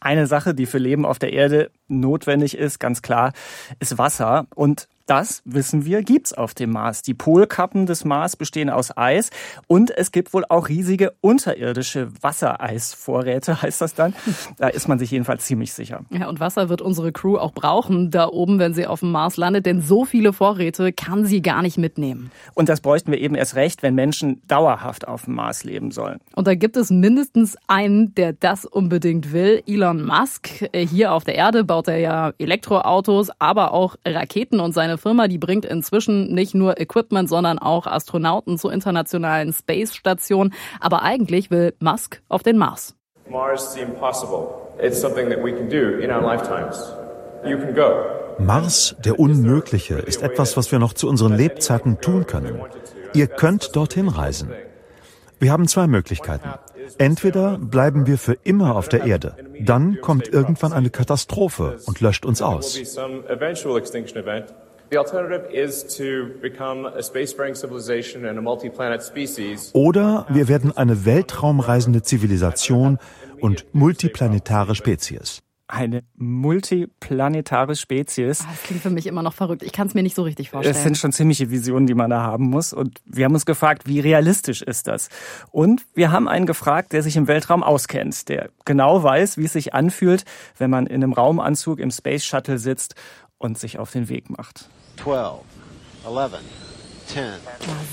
Eine 0.00 0.26
Sache, 0.26 0.54
die 0.54 0.66
für 0.66 0.78
Leben 0.78 1.04
auf 1.04 1.18
der 1.18 1.32
Erde 1.32 1.70
notwendig 1.88 2.56
ist, 2.56 2.78
ganz 2.80 3.02
klar, 3.02 3.32
ist 3.78 3.98
Wasser. 3.98 4.46
Und 4.54 4.88
das, 5.06 5.42
wissen 5.44 5.84
wir, 5.84 6.02
gibt's 6.02 6.32
auf 6.32 6.54
dem 6.54 6.70
Mars. 6.70 7.02
Die 7.02 7.14
Polkappen 7.14 7.86
des 7.86 8.04
Mars 8.04 8.36
bestehen 8.36 8.70
aus 8.70 8.96
Eis 8.96 9.30
und 9.66 9.90
es 9.90 10.12
gibt 10.12 10.34
wohl 10.34 10.44
auch 10.48 10.68
riesige 10.68 11.12
unterirdische 11.20 12.08
Wassereisvorräte, 12.20 13.62
heißt 13.62 13.80
das 13.80 13.94
dann. 13.94 14.14
Da 14.58 14.68
ist 14.68 14.88
man 14.88 14.98
sich 14.98 15.10
jedenfalls 15.10 15.44
ziemlich 15.44 15.72
sicher. 15.72 16.00
Ja, 16.10 16.28
und 16.28 16.40
Wasser 16.40 16.68
wird 16.68 16.82
unsere 16.82 17.12
Crew 17.12 17.36
auch 17.36 17.52
brauchen, 17.52 18.10
da 18.10 18.28
oben, 18.28 18.58
wenn 18.58 18.74
sie 18.74 18.86
auf 18.86 19.00
dem 19.00 19.12
Mars 19.12 19.36
landet, 19.36 19.66
denn 19.66 19.80
so 19.80 20.04
viele 20.04 20.32
Vorräte 20.32 20.92
kann 20.92 21.24
sie 21.24 21.42
gar 21.42 21.62
nicht 21.62 21.78
mitnehmen. 21.78 22.30
Und 22.54 22.68
das 22.68 22.80
bräuchten 22.80 23.12
wir 23.12 23.20
eben 23.20 23.34
erst 23.34 23.54
recht, 23.54 23.82
wenn 23.82 23.94
Menschen 23.94 24.42
dauerhaft 24.48 25.06
auf 25.06 25.24
dem 25.24 25.34
Mars 25.34 25.64
leben 25.64 25.90
sollen. 25.90 26.18
Und 26.34 26.46
da 26.46 26.54
gibt 26.54 26.76
es 26.76 26.90
mindestens 26.90 27.56
einen, 27.68 28.14
der 28.14 28.32
das 28.32 28.64
unbedingt 28.64 29.32
will, 29.32 29.62
Elon 29.66 30.04
Musk. 30.04 30.48
Hier 30.74 31.12
auf 31.12 31.24
der 31.24 31.36
Erde 31.36 31.64
baut 31.64 31.88
er 31.88 31.98
ja 31.98 32.32
Elektroautos, 32.38 33.30
aber 33.38 33.72
auch 33.72 33.96
Raketen 34.04 34.60
und 34.60 34.72
seine 34.72 34.95
Firma, 34.98 35.28
die 35.28 35.38
bringt 35.38 35.64
inzwischen 35.64 36.32
nicht 36.32 36.54
nur 36.54 36.80
Equipment, 36.80 37.28
sondern 37.28 37.58
auch 37.58 37.86
Astronauten 37.86 38.58
zur 38.58 38.72
internationalen 38.72 39.52
Space 39.52 39.94
Station. 39.94 40.52
Aber 40.80 41.02
eigentlich 41.02 41.50
will 41.50 41.74
Musk 41.80 42.22
auf 42.28 42.42
den 42.42 42.58
Mars. 42.58 42.94
Mars 43.30 43.72
seemed 43.72 43.98
possible. 43.98 44.48
It's 44.80 45.00
something 45.00 45.28
that 45.30 45.42
we 45.42 45.52
can 45.52 45.68
do 45.68 45.98
in 45.98 46.10
our 46.10 46.22
lifetimes. 46.22 46.92
You 47.44 47.58
can 47.58 47.74
go. 47.74 48.04
Mars, 48.38 48.94
der 49.04 49.18
Unmögliche, 49.18 49.94
ist 49.94 50.22
etwas, 50.22 50.56
was 50.56 50.70
wir 50.70 50.78
noch 50.78 50.92
zu 50.92 51.08
unseren 51.08 51.34
Lebzeiten 51.34 52.00
tun 52.00 52.26
können. 52.26 52.60
Ihr 53.14 53.26
könnt 53.26 53.74
dorthin 53.74 54.08
reisen. 54.08 54.50
Wir 55.38 55.52
haben 55.52 55.66
zwei 55.68 55.86
Möglichkeiten. 55.86 56.50
Entweder 56.98 57.58
bleiben 57.58 58.06
wir 58.06 58.18
für 58.18 58.34
immer 58.44 58.76
auf 58.76 58.88
der 58.88 59.04
Erde, 59.04 59.36
dann 59.60 60.00
kommt 60.00 60.28
irgendwann 60.28 60.72
eine 60.72 60.90
Katastrophe 60.90 61.78
und 61.86 62.00
löscht 62.00 62.24
uns 62.24 62.42
aus. 62.42 62.78
Oder 69.72 70.26
wir 70.28 70.48
werden 70.48 70.76
eine 70.76 71.04
weltraumreisende 71.04 72.02
Zivilisation 72.02 72.98
und 73.40 73.66
multiplanetare 73.72 74.74
Spezies 74.74 75.42
eine 75.68 76.04
multiplanetare 76.16 77.74
Spezies. 77.74 78.42
Ah, 78.42 78.48
das 78.50 78.62
klingt 78.62 78.82
für 78.82 78.90
mich 78.90 79.06
immer 79.06 79.22
noch 79.22 79.34
verrückt. 79.34 79.62
Ich 79.62 79.72
kann 79.72 79.88
es 79.88 79.94
mir 79.94 80.02
nicht 80.02 80.14
so 80.14 80.22
richtig 80.22 80.50
vorstellen. 80.50 80.76
Es 80.76 80.82
sind 80.82 80.96
schon 80.96 81.12
ziemliche 81.12 81.50
Visionen, 81.50 81.86
die 81.86 81.94
man 81.94 82.10
da 82.10 82.22
haben 82.22 82.44
muss. 82.44 82.72
Und 82.72 83.00
wir 83.04 83.24
haben 83.24 83.34
uns 83.34 83.46
gefragt, 83.46 83.86
wie 83.86 84.00
realistisch 84.00 84.62
ist 84.62 84.86
das? 84.86 85.08
Und 85.50 85.84
wir 85.94 86.12
haben 86.12 86.28
einen 86.28 86.46
gefragt, 86.46 86.92
der 86.92 87.02
sich 87.02 87.16
im 87.16 87.26
Weltraum 87.26 87.62
auskennt, 87.62 88.28
der 88.28 88.50
genau 88.64 89.02
weiß, 89.02 89.38
wie 89.38 89.44
es 89.44 89.52
sich 89.52 89.74
anfühlt, 89.74 90.24
wenn 90.56 90.70
man 90.70 90.86
in 90.86 91.02
einem 91.02 91.12
Raumanzug 91.12 91.80
im 91.80 91.90
Space 91.90 92.24
Shuttle 92.24 92.58
sitzt 92.58 92.94
und 93.38 93.58
sich 93.58 93.78
auf 93.78 93.90
den 93.90 94.08
Weg 94.08 94.30
macht. 94.30 94.70
12, 94.96 95.40
11, 96.04 96.30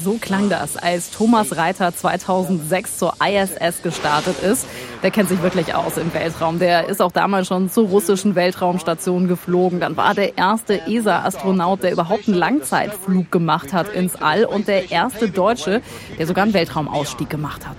so 0.03 0.17
klang 0.19 0.49
das, 0.49 0.75
als 0.75 1.11
Thomas 1.11 1.55
Reiter 1.55 1.95
2006 1.95 2.97
zur 2.97 3.13
ISS 3.23 3.81
gestartet 3.83 4.41
ist. 4.41 4.65
Der 5.03 5.11
kennt 5.11 5.29
sich 5.29 5.41
wirklich 5.41 5.75
aus 5.75 5.97
im 5.97 6.13
Weltraum. 6.13 6.59
Der 6.59 6.87
ist 6.89 7.01
auch 7.01 7.11
damals 7.11 7.47
schon 7.47 7.69
zur 7.69 7.87
russischen 7.87 8.35
Weltraumstation 8.35 9.27
geflogen. 9.27 9.79
Dann 9.79 9.97
war 9.97 10.13
der 10.13 10.37
erste 10.37 10.87
ESA-Astronaut, 10.87 11.83
der 11.83 11.91
überhaupt 11.91 12.27
einen 12.27 12.37
Langzeitflug 12.37 13.31
gemacht 13.31 13.73
hat 13.73 13.89
ins 13.93 14.15
All 14.15 14.45
und 14.45 14.67
der 14.67 14.91
erste 14.91 15.29
Deutsche, 15.29 15.81
der 16.17 16.27
sogar 16.27 16.43
einen 16.43 16.53
Weltraumausstieg 16.53 17.29
gemacht 17.29 17.67
hat. 17.67 17.77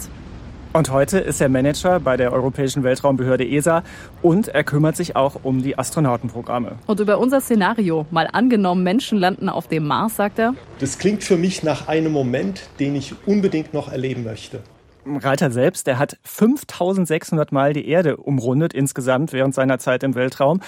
Und 0.77 0.91
heute 0.91 1.21
ist 1.21 1.41
er 1.41 1.49
Manager 1.49 2.01
bei 2.01 2.17
der 2.17 2.33
Europäischen 2.33 2.83
Weltraumbehörde 2.83 3.49
ESA 3.49 3.85
und 4.23 4.49
er 4.49 4.65
kümmert 4.65 4.97
sich 4.97 5.15
auch 5.15 5.37
um 5.45 5.63
die 5.63 5.79
Astronautenprogramme. 5.79 6.73
Und 6.89 6.99
über 6.99 7.21
unser 7.21 7.41
Szenario, 7.41 8.07
mal 8.11 8.29
angenommen, 8.33 8.83
Menschen 8.83 9.17
landen 9.17 9.49
auf 9.49 9.69
dem 9.69 9.87
Mars, 9.87 10.17
sagt 10.17 10.41
er. 10.41 10.55
Das 10.81 10.99
klingt 10.99 11.23
für 11.23 11.37
mich 11.37 11.63
nach 11.63 11.87
einem 11.87 12.11
Moment, 12.11 12.69
den 12.81 12.97
ich 12.97 13.15
unbedingt 13.25 13.73
noch 13.73 13.93
erleben 13.93 14.25
möchte. 14.25 14.65
Reiter 15.07 15.53
selbst, 15.53 15.87
der 15.87 16.01
hat 16.01 16.19
5600 16.25 17.53
Mal 17.53 17.73
die 17.73 17.87
Erde 17.87 18.17
umrundet 18.17 18.75
insgesamt 18.75 19.33
während 19.33 19.55
seiner 19.55 19.79
Zeit 19.79 20.03
im 20.03 20.17
Weltraum. 20.17 20.61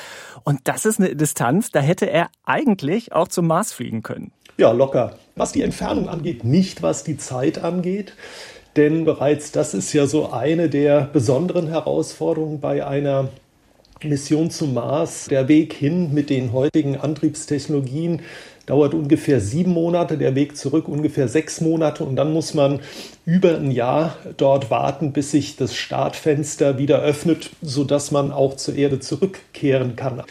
Und 0.44 0.60
das 0.68 0.86
ist 0.86 1.00
eine 1.00 1.16
Distanz, 1.16 1.72
da 1.72 1.80
hätte 1.80 2.08
er 2.08 2.28
eigentlich 2.44 3.12
auch 3.12 3.26
zum 3.26 3.48
Mars 3.48 3.72
fliegen 3.72 4.04
können. 4.04 4.30
Ja, 4.56 4.70
locker. 4.70 5.18
Was 5.34 5.52
die 5.52 5.62
Entfernung 5.62 6.08
angeht, 6.08 6.44
nicht 6.44 6.80
was 6.82 7.02
die 7.02 7.18
Zeit 7.18 7.58
angeht. 7.58 8.14
Denn 8.76 9.04
bereits 9.06 9.52
das 9.52 9.72
ist 9.72 9.92
ja 9.94 10.06
so 10.06 10.30
eine 10.30 10.68
der 10.68 11.08
besonderen 11.12 11.68
Herausforderungen 11.68 12.60
bei 12.60 12.86
einer 12.86 13.28
Mission 14.02 14.50
zum 14.50 14.74
Mars. 14.74 15.26
Der 15.30 15.48
Weg 15.48 15.72
hin 15.72 16.12
mit 16.12 16.28
den 16.28 16.52
heutigen 16.52 16.96
Antriebstechnologien 16.96 18.20
dauert 18.66 18.92
ungefähr 18.94 19.40
sieben 19.40 19.72
Monate, 19.72 20.18
der 20.18 20.34
Weg 20.34 20.56
zurück 20.56 20.88
ungefähr 20.88 21.28
sechs 21.28 21.60
Monate 21.60 22.04
und 22.04 22.16
dann 22.16 22.32
muss 22.32 22.52
man 22.52 22.80
über 23.24 23.56
ein 23.56 23.70
Jahr 23.70 24.16
dort 24.36 24.70
warten, 24.70 25.12
bis 25.12 25.30
sich 25.30 25.56
das 25.56 25.74
Startfenster 25.74 26.76
wieder 26.76 27.00
öffnet, 27.00 27.50
sodass 27.62 28.10
man 28.10 28.32
auch 28.32 28.56
zur 28.56 28.74
Erde 28.74 29.00
zurückkehren 29.00 29.96
kann. 29.96 30.22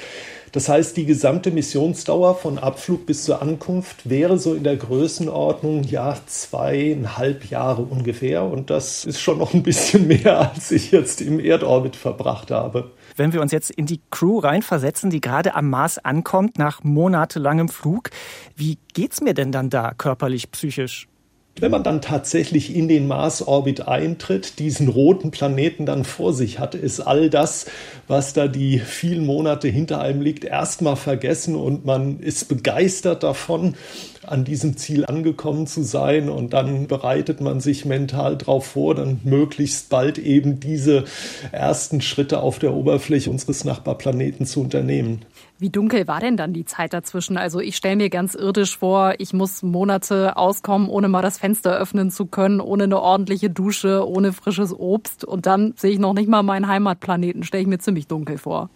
Das 0.56 0.70
heißt, 0.70 0.96
die 0.96 1.06
gesamte 1.06 1.52
Missionsdauer 1.52 2.36
von 2.36 2.60
Abflug 2.60 3.06
bis 3.06 3.26
zur 3.26 3.42
Ankunft 3.42 4.10
wäre 4.10 4.40
so 4.40 4.54
in 4.54 4.64
der 4.64 4.78
Größenordnung 4.78 5.84
ja 5.84 6.16
zweieinhalb 6.28 7.50
Jahre 7.50 7.82
ungefähr. 7.82 8.46
Und 8.46 8.70
das 8.70 9.04
ist 9.04 9.20
schon 9.20 9.40
noch 9.40 9.54
ein 9.54 9.64
bisschen 9.64 10.08
mehr, 10.08 10.54
als 10.54 10.72
ich 10.72 10.92
jetzt 10.92 11.20
im 11.20 11.42
Erdorbit 11.42 11.98
verbracht 11.98 12.52
habe. 12.52 12.92
Wenn 13.18 13.34
wir 13.34 13.42
uns 13.42 13.52
jetzt 13.52 13.70
in 13.70 13.86
die 13.86 14.00
Crew 14.12 14.40
reinversetzen, 14.40 15.10
die 15.10 15.20
gerade 15.20 15.56
am 15.56 15.70
Mars 15.70 15.98
ankommt 15.98 16.58
nach 16.58 16.86
monatelangem 16.86 17.68
Flug, 17.68 18.12
wie 18.56 18.78
geht's 18.94 19.20
mir 19.20 19.34
denn 19.34 19.52
dann 19.52 19.70
da 19.70 19.94
körperlich, 19.94 20.52
psychisch? 20.52 21.10
Wenn 21.58 21.72
man 21.72 21.84
dann 21.84 22.02
tatsächlich 22.02 22.76
in 22.76 22.90
den 22.90 23.08
Mars-Orbit 23.08 23.88
eintritt, 23.88 24.60
diesen 24.60 24.90
roten 24.90 25.32
Planeten 25.32 25.86
dann 25.86 26.04
vor 26.04 26.34
sich 26.34 26.60
hat, 26.60 26.76
ist 26.76 27.00
all 27.00 27.30
das, 27.30 27.68
was 28.10 28.34
da 28.34 28.50
die 28.50 28.78
vielen 28.78 29.26
Monate 29.26 29.70
hinter 29.70 30.02
einem 30.02 30.20
liegt, 30.20 30.44
erstmal 30.44 30.98
vergessen 30.98 31.56
und 31.56 31.86
man 31.86 32.20
ist 32.20 32.50
begeistert 32.50 33.24
davon, 33.24 33.76
an 34.24 34.44
diesem 34.44 34.76
Ziel 34.76 35.06
angekommen 35.06 35.66
zu 35.66 35.84
sein 35.84 36.28
und 36.28 36.52
dann 36.52 36.88
bereitet 36.88 37.40
man 37.40 37.62
sich 37.62 37.86
mental 37.86 38.36
darauf 38.36 38.66
vor, 38.66 38.94
dann 38.94 39.22
möglichst 39.24 39.88
bald 39.90 40.18
eben 40.18 40.60
diese 40.60 41.06
ersten 41.54 42.02
Schritte 42.02 42.42
auf 42.42 42.60
der 42.60 42.74
Oberfläche 42.74 43.30
unseres 43.30 43.64
Nachbarplaneten 43.64 44.46
zu 44.46 44.60
unternehmen. 44.60 45.22
Wie 45.58 45.70
dunkel 45.70 46.08
war 46.08 46.20
denn 46.20 46.36
dann 46.36 46.52
die 46.52 46.66
Zeit 46.66 46.92
dazwischen? 46.92 47.38
Also 47.38 47.62
ich 47.62 47.78
stelle 47.78 47.96
mir 47.96 48.10
ganz 48.10 48.36
irdisch 48.36 48.78
vor, 48.78 49.14
ich 49.20 49.32
muss 49.32 49.64
Monate 49.64 50.36
auskommen, 50.36 50.90
ohne 50.90 51.08
mal 51.08 51.22
das 51.22 51.38
Fenster 51.38 51.78
öffnen 51.78 52.12
zu 52.12 52.26
können, 52.26 52.60
ohne 52.60 52.84
eine 52.84 53.00
ordentliche 53.00 53.50
Dusche, 53.50 54.06
ohne 54.06 54.34
frisches 54.34 54.78
Obst 54.78 55.24
und 55.24 55.46
dann 55.46 55.74
sehe 55.78 55.92
ich 55.92 56.00
noch 56.00 56.14
nicht 56.14 56.28
mal 56.28 56.44
meinen 56.44 56.68
Heimatplaneten, 56.68 57.44
stelle 57.44 57.62
ich 57.62 57.70
mir 57.70 57.80
ziemlich 57.80 58.08
dunkel 58.08 58.38
vor. 58.38 58.70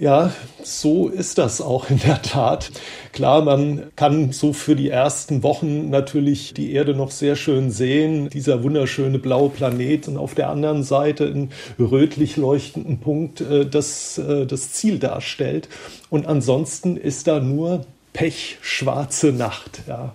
Ja, 0.00 0.32
so 0.62 1.08
ist 1.08 1.38
das 1.38 1.60
auch 1.60 1.90
in 1.90 1.98
der 1.98 2.22
Tat. 2.22 2.70
Klar, 3.12 3.42
man 3.42 3.90
kann 3.96 4.30
so 4.30 4.52
für 4.52 4.76
die 4.76 4.90
ersten 4.90 5.42
Wochen 5.42 5.90
natürlich 5.90 6.54
die 6.54 6.72
Erde 6.72 6.94
noch 6.94 7.10
sehr 7.10 7.34
schön 7.34 7.72
sehen, 7.72 8.30
dieser 8.30 8.62
wunderschöne 8.62 9.18
blaue 9.18 9.50
Planet 9.50 10.06
und 10.06 10.16
auf 10.16 10.36
der 10.36 10.50
anderen 10.50 10.84
Seite 10.84 11.26
einen 11.26 11.50
rötlich 11.80 12.36
leuchtenden 12.36 13.00
Punkt, 13.00 13.40
äh, 13.40 13.66
das 13.66 14.18
äh, 14.18 14.46
das 14.46 14.70
Ziel 14.70 15.00
darstellt. 15.00 15.68
Und 16.10 16.28
ansonsten 16.28 16.96
ist 16.96 17.26
da 17.26 17.40
nur 17.40 17.84
pechschwarze 18.12 19.32
Nacht. 19.32 19.82
Ja. 19.88 20.12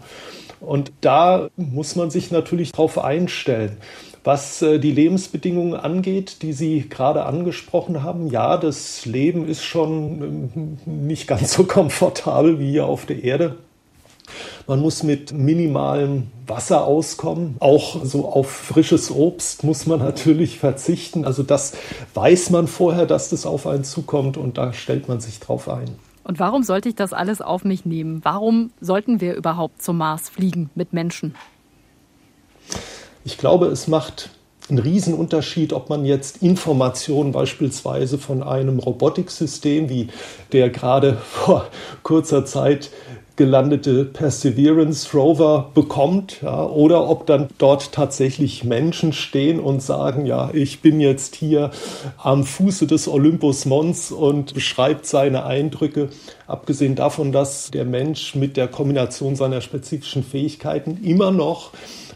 Und 0.61 0.93
da 1.01 1.49
muss 1.57 1.97
man 1.97 2.09
sich 2.09 2.31
natürlich 2.31 2.71
drauf 2.71 2.97
einstellen. 2.97 3.77
Was 4.23 4.61
äh, 4.61 4.79
die 4.79 4.91
Lebensbedingungen 4.91 5.75
angeht, 5.75 6.41
die 6.41 6.53
Sie 6.53 6.87
gerade 6.89 7.25
angesprochen 7.25 8.03
haben, 8.03 8.27
ja, 8.27 8.57
das 8.57 9.05
Leben 9.05 9.47
ist 9.47 9.63
schon 9.63 10.47
ähm, 10.55 10.77
nicht 10.85 11.27
ganz 11.27 11.53
so 11.53 11.63
komfortabel 11.65 12.59
wie 12.59 12.71
hier 12.71 12.85
auf 12.85 13.05
der 13.05 13.23
Erde. 13.23 13.57
Man 14.65 14.79
muss 14.79 15.03
mit 15.03 15.33
minimalem 15.33 16.27
Wasser 16.47 16.85
auskommen. 16.85 17.57
Auch 17.59 18.03
so 18.05 18.25
auf 18.25 18.49
frisches 18.49 19.11
Obst 19.11 19.65
muss 19.65 19.85
man 19.85 19.99
natürlich 19.99 20.57
verzichten. 20.57 21.25
Also 21.25 21.43
das 21.43 21.73
weiß 22.13 22.49
man 22.49 22.67
vorher, 22.67 23.05
dass 23.05 23.29
das 23.29 23.45
auf 23.45 23.67
einen 23.67 23.83
zukommt 23.83 24.37
und 24.37 24.57
da 24.57 24.71
stellt 24.71 25.09
man 25.09 25.19
sich 25.19 25.41
drauf 25.41 25.67
ein. 25.67 25.89
Und 26.23 26.39
warum 26.39 26.63
sollte 26.63 26.87
ich 26.87 26.95
das 26.95 27.11
alles 27.11 27.41
auf 27.41 27.65
mich 27.65 27.85
nehmen? 27.85 28.21
Warum 28.23 28.71
sollten 28.79 29.19
wir 29.19 29.35
überhaupt 29.35 29.81
zum 29.81 29.97
Mars 29.97 30.29
fliegen 30.29 30.69
mit 30.73 30.93
Menschen? 30.93 31.35
Ich 33.25 33.37
glaube, 33.37 33.67
es 33.67 33.87
macht 33.87 34.29
einen 34.69 34.79
Riesenunterschied, 34.79 35.73
ob 35.73 35.89
man 35.89 36.05
jetzt 36.05 36.41
Informationen 36.41 37.31
beispielsweise 37.31 38.17
von 38.17 38.43
einem 38.43 38.79
Robotiksystem 38.79 39.89
wie 39.89 40.07
der 40.51 40.69
gerade 40.69 41.13
vor 41.23 41.67
kurzer 42.03 42.45
Zeit 42.45 42.89
gelandete 43.35 44.05
Perseverance 44.05 45.11
Rover 45.17 45.71
bekommt, 45.73 46.41
ja, 46.43 46.67
oder 46.67 47.09
ob 47.09 47.25
dann 47.25 47.47
dort 47.57 47.91
tatsächlich 47.91 48.63
Menschen 48.63 49.11
stehen 49.11 49.59
und 49.59 49.81
sagen, 49.81 50.27
ja, 50.27 50.51
ich 50.53 50.81
bin 50.81 50.99
jetzt 50.99 51.35
hier 51.35 51.71
am 52.17 52.43
Fuße 52.43 52.85
des 52.85 53.07
Olympus 53.07 53.65
Mons 53.65 54.11
und 54.11 54.53
beschreibt 54.53 55.07
seine 55.07 55.45
Eindrücke, 55.45 56.09
abgesehen 56.45 56.93
davon, 56.93 57.31
dass 57.31 57.71
der 57.71 57.85
Mensch 57.85 58.35
mit 58.35 58.55
der 58.55 58.67
Kombination 58.67 59.35
seiner 59.35 59.61
spezifischen 59.61 60.23
Fähigkeiten 60.23 60.99
immer 61.03 61.31
noch 61.31 61.71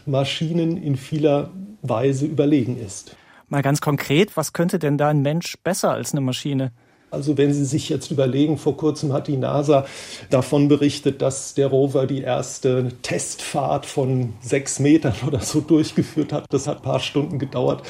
Maschinen 0.08 0.76
in 0.76 0.96
vieler 0.96 1.50
Weise 1.82 2.26
überlegen 2.26 2.78
ist. 2.78 3.16
Mal 3.48 3.62
ganz 3.62 3.80
konkret, 3.80 4.36
was 4.36 4.52
könnte 4.52 4.78
denn 4.78 4.98
da 4.98 5.08
ein 5.08 5.22
Mensch 5.22 5.56
besser 5.62 5.92
als 5.92 6.12
eine 6.12 6.20
Maschine? 6.20 6.72
Also 7.10 7.38
wenn 7.38 7.54
Sie 7.54 7.64
sich 7.64 7.88
jetzt 7.88 8.10
überlegen, 8.10 8.58
vor 8.58 8.76
kurzem 8.76 9.14
hat 9.14 9.28
die 9.28 9.38
NASA 9.38 9.86
davon 10.28 10.68
berichtet, 10.68 11.22
dass 11.22 11.54
der 11.54 11.68
Rover 11.68 12.06
die 12.06 12.20
erste 12.20 12.90
Testfahrt 13.00 13.86
von 13.86 14.34
sechs 14.40 14.78
Metern 14.78 15.14
oder 15.26 15.40
so 15.40 15.62
durchgeführt 15.62 16.34
hat. 16.34 16.44
Das 16.50 16.66
hat 16.66 16.78
ein 16.78 16.82
paar 16.82 17.00
Stunden 17.00 17.38
gedauert. 17.38 17.82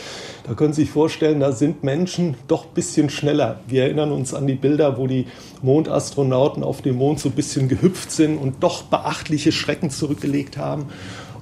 Da 0.46 0.54
können 0.54 0.72
Sie 0.72 0.82
sich 0.82 0.90
vorstellen, 0.90 1.40
da 1.40 1.50
sind 1.50 1.82
Menschen 1.82 2.37
doch 2.46 2.66
ein 2.66 2.75
bisschen 2.75 3.10
schneller. 3.10 3.58
Wir 3.66 3.84
erinnern 3.84 4.12
uns 4.12 4.34
an 4.34 4.46
die 4.46 4.54
Bilder, 4.54 4.98
wo 4.98 5.08
die 5.08 5.26
Mondastronauten 5.62 6.62
auf 6.62 6.82
dem 6.82 6.94
Mond 6.94 7.18
so 7.18 7.28
ein 7.28 7.34
bisschen 7.34 7.68
gehüpft 7.68 8.12
sind 8.12 8.38
und 8.38 8.62
doch 8.62 8.82
beachtliche 8.82 9.50
Schrecken 9.50 9.90
zurückgelegt 9.90 10.58
haben. 10.58 10.87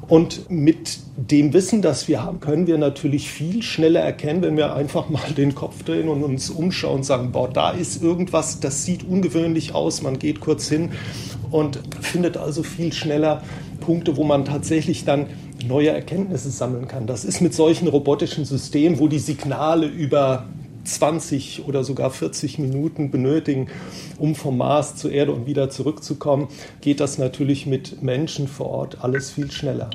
Und 0.08 0.48
mit 0.48 0.98
dem 1.16 1.52
Wissen, 1.52 1.82
das 1.82 2.06
wir 2.06 2.22
haben, 2.22 2.38
können 2.38 2.68
wir 2.68 2.78
natürlich 2.78 3.28
viel 3.28 3.62
schneller 3.62 4.00
erkennen, 4.00 4.42
wenn 4.42 4.56
wir 4.56 4.74
einfach 4.74 5.08
mal 5.08 5.32
den 5.36 5.54
Kopf 5.54 5.82
drehen 5.82 6.08
und 6.08 6.22
uns 6.22 6.48
umschauen 6.50 6.96
und 6.96 7.04
sagen, 7.04 7.32
boah, 7.32 7.48
da 7.48 7.70
ist 7.70 8.02
irgendwas, 8.02 8.60
das 8.60 8.84
sieht 8.84 9.02
ungewöhnlich 9.02 9.74
aus. 9.74 10.02
Man 10.02 10.18
geht 10.18 10.40
kurz 10.40 10.68
hin 10.68 10.92
und 11.50 11.80
findet 12.00 12.36
also 12.36 12.62
viel 12.62 12.92
schneller 12.92 13.42
Punkte, 13.80 14.16
wo 14.16 14.22
man 14.22 14.44
tatsächlich 14.44 15.04
dann 15.04 15.26
neue 15.66 15.90
Erkenntnisse 15.90 16.50
sammeln 16.50 16.86
kann. 16.86 17.06
Das 17.06 17.24
ist 17.24 17.40
mit 17.40 17.54
solchen 17.54 17.88
robotischen 17.88 18.44
Systemen, 18.44 19.00
wo 19.00 19.08
die 19.08 19.18
Signale 19.18 19.86
über 19.86 20.44
20 20.86 21.66
oder 21.66 21.84
sogar 21.84 22.10
40 22.10 22.58
Minuten 22.58 23.10
benötigen, 23.10 23.68
um 24.18 24.34
vom 24.34 24.56
Mars 24.58 24.96
zur 24.96 25.12
Erde 25.12 25.32
und 25.32 25.46
wieder 25.46 25.70
zurückzukommen, 25.70 26.48
geht 26.80 27.00
das 27.00 27.18
natürlich 27.18 27.66
mit 27.66 28.02
Menschen 28.02 28.48
vor 28.48 28.70
Ort 28.70 28.98
alles 29.02 29.30
viel 29.30 29.50
schneller. 29.50 29.90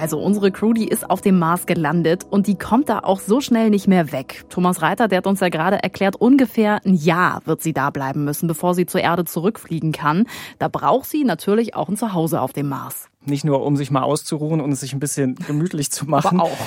Also 0.00 0.20
unsere 0.20 0.52
Crew, 0.52 0.74
die 0.74 0.86
ist 0.86 1.10
auf 1.10 1.20
dem 1.22 1.40
Mars 1.40 1.66
gelandet 1.66 2.24
und 2.30 2.46
die 2.46 2.54
kommt 2.54 2.88
da 2.88 3.00
auch 3.00 3.18
so 3.18 3.40
schnell 3.40 3.68
nicht 3.68 3.88
mehr 3.88 4.12
weg. 4.12 4.44
Thomas 4.48 4.80
Reiter, 4.80 5.08
der 5.08 5.18
hat 5.18 5.26
uns 5.26 5.40
ja 5.40 5.48
gerade 5.48 5.82
erklärt, 5.82 6.14
ungefähr 6.14 6.80
ein 6.86 6.94
Jahr 6.94 7.42
wird 7.46 7.62
sie 7.62 7.72
da 7.72 7.90
bleiben 7.90 8.24
müssen, 8.24 8.46
bevor 8.46 8.74
sie 8.74 8.86
zur 8.86 9.00
Erde 9.00 9.24
zurückfliegen 9.24 9.90
kann. 9.90 10.26
Da 10.60 10.68
braucht 10.68 11.06
sie 11.06 11.24
natürlich 11.24 11.74
auch 11.74 11.88
ein 11.88 11.96
Zuhause 11.96 12.40
auf 12.40 12.52
dem 12.52 12.68
Mars. 12.68 13.08
Nicht 13.24 13.44
nur, 13.44 13.64
um 13.64 13.76
sich 13.76 13.90
mal 13.90 14.02
auszuruhen 14.02 14.60
und 14.60 14.70
es 14.70 14.80
sich 14.80 14.92
ein 14.92 15.00
bisschen 15.00 15.34
gemütlich 15.34 15.90
zu 15.90 16.06
machen. 16.06 16.40
Aber 16.40 16.50
auch. 16.50 16.58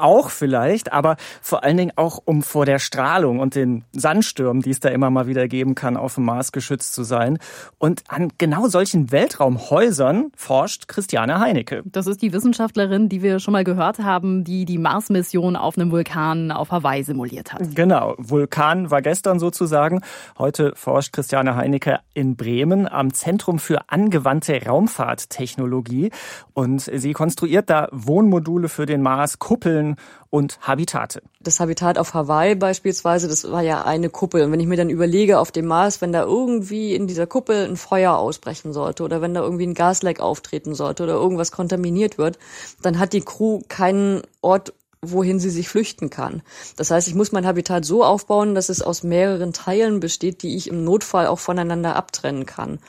Auch 0.00 0.30
vielleicht, 0.30 0.92
aber 0.92 1.16
vor 1.40 1.62
allen 1.62 1.76
Dingen 1.76 1.92
auch, 1.96 2.20
um 2.24 2.42
vor 2.42 2.66
der 2.66 2.78
Strahlung 2.78 3.38
und 3.38 3.54
den 3.54 3.84
Sandstürmen, 3.92 4.62
die 4.62 4.70
es 4.70 4.80
da 4.80 4.88
immer 4.88 5.10
mal 5.10 5.26
wieder 5.26 5.46
geben 5.46 5.74
kann, 5.74 5.96
auf 5.96 6.14
dem 6.14 6.24
Mars 6.24 6.52
geschützt 6.52 6.94
zu 6.94 7.04
sein. 7.04 7.38
Und 7.78 8.02
an 8.08 8.32
genau 8.38 8.66
solchen 8.68 9.12
Weltraumhäusern 9.12 10.32
forscht 10.36 10.88
Christiane 10.88 11.38
Heinecke. 11.38 11.82
Das 11.84 12.06
ist 12.06 12.22
die 12.22 12.32
Wissenschaftlerin, 12.32 13.08
die 13.08 13.22
wir 13.22 13.38
schon 13.38 13.52
mal 13.52 13.64
gehört 13.64 13.98
haben, 13.98 14.42
die 14.42 14.64
die 14.64 14.78
Mars-Mission 14.78 15.54
auf 15.54 15.76
einem 15.76 15.90
Vulkan 15.90 16.50
auf 16.50 16.70
Hawaii 16.70 17.02
simuliert 17.02 17.52
hat. 17.52 17.74
Genau, 17.74 18.14
Vulkan 18.18 18.90
war 18.90 19.02
gestern 19.02 19.38
sozusagen. 19.38 20.00
Heute 20.38 20.72
forscht 20.74 21.12
Christiane 21.12 21.56
Heinecke 21.56 22.00
in 22.14 22.36
Bremen 22.36 22.88
am 22.88 23.12
Zentrum 23.12 23.58
für 23.58 23.88
angewandte 23.88 24.64
Raumfahrttechnologie 24.66 25.99
und 26.54 26.80
sie 26.80 27.12
konstruiert 27.12 27.68
da 27.68 27.88
Wohnmodule 27.92 28.68
für 28.68 28.86
den 28.86 29.02
Mars, 29.02 29.38
Kuppeln 29.38 29.96
und 30.30 30.58
Habitate. 30.62 31.22
Das 31.40 31.60
Habitat 31.60 31.98
auf 31.98 32.14
Hawaii 32.14 32.54
beispielsweise, 32.54 33.28
das 33.28 33.50
war 33.50 33.62
ja 33.62 33.82
eine 33.82 34.08
Kuppel. 34.08 34.42
Und 34.42 34.52
wenn 34.52 34.60
ich 34.60 34.66
mir 34.66 34.76
dann 34.76 34.90
überlege, 34.90 35.38
auf 35.38 35.50
dem 35.50 35.66
Mars, 35.66 36.00
wenn 36.00 36.12
da 36.12 36.22
irgendwie 36.22 36.94
in 36.94 37.06
dieser 37.06 37.26
Kuppel 37.26 37.66
ein 37.68 37.76
Feuer 37.76 38.16
ausbrechen 38.16 38.72
sollte 38.72 39.02
oder 39.02 39.20
wenn 39.20 39.34
da 39.34 39.40
irgendwie 39.42 39.66
ein 39.66 39.74
Gasleck 39.74 40.20
auftreten 40.20 40.74
sollte 40.74 41.02
oder 41.02 41.14
irgendwas 41.14 41.50
kontaminiert 41.50 42.16
wird, 42.16 42.38
dann 42.82 42.98
hat 42.98 43.12
die 43.12 43.22
Crew 43.22 43.60
keinen 43.68 44.22
Ort, 44.40 44.72
wohin 45.02 45.40
sie 45.40 45.48
sich 45.48 45.70
flüchten 45.70 46.10
kann. 46.10 46.42
Das 46.76 46.90
heißt, 46.90 47.08
ich 47.08 47.14
muss 47.14 47.32
mein 47.32 47.46
Habitat 47.46 47.86
so 47.86 48.04
aufbauen, 48.04 48.54
dass 48.54 48.68
es 48.68 48.82
aus 48.82 49.02
mehreren 49.02 49.54
Teilen 49.54 49.98
besteht, 49.98 50.42
die 50.42 50.56
ich 50.56 50.68
im 50.68 50.84
Notfall 50.84 51.26
auch 51.26 51.38
voneinander 51.38 51.96
abtrennen 51.96 52.44
kann. 52.44 52.80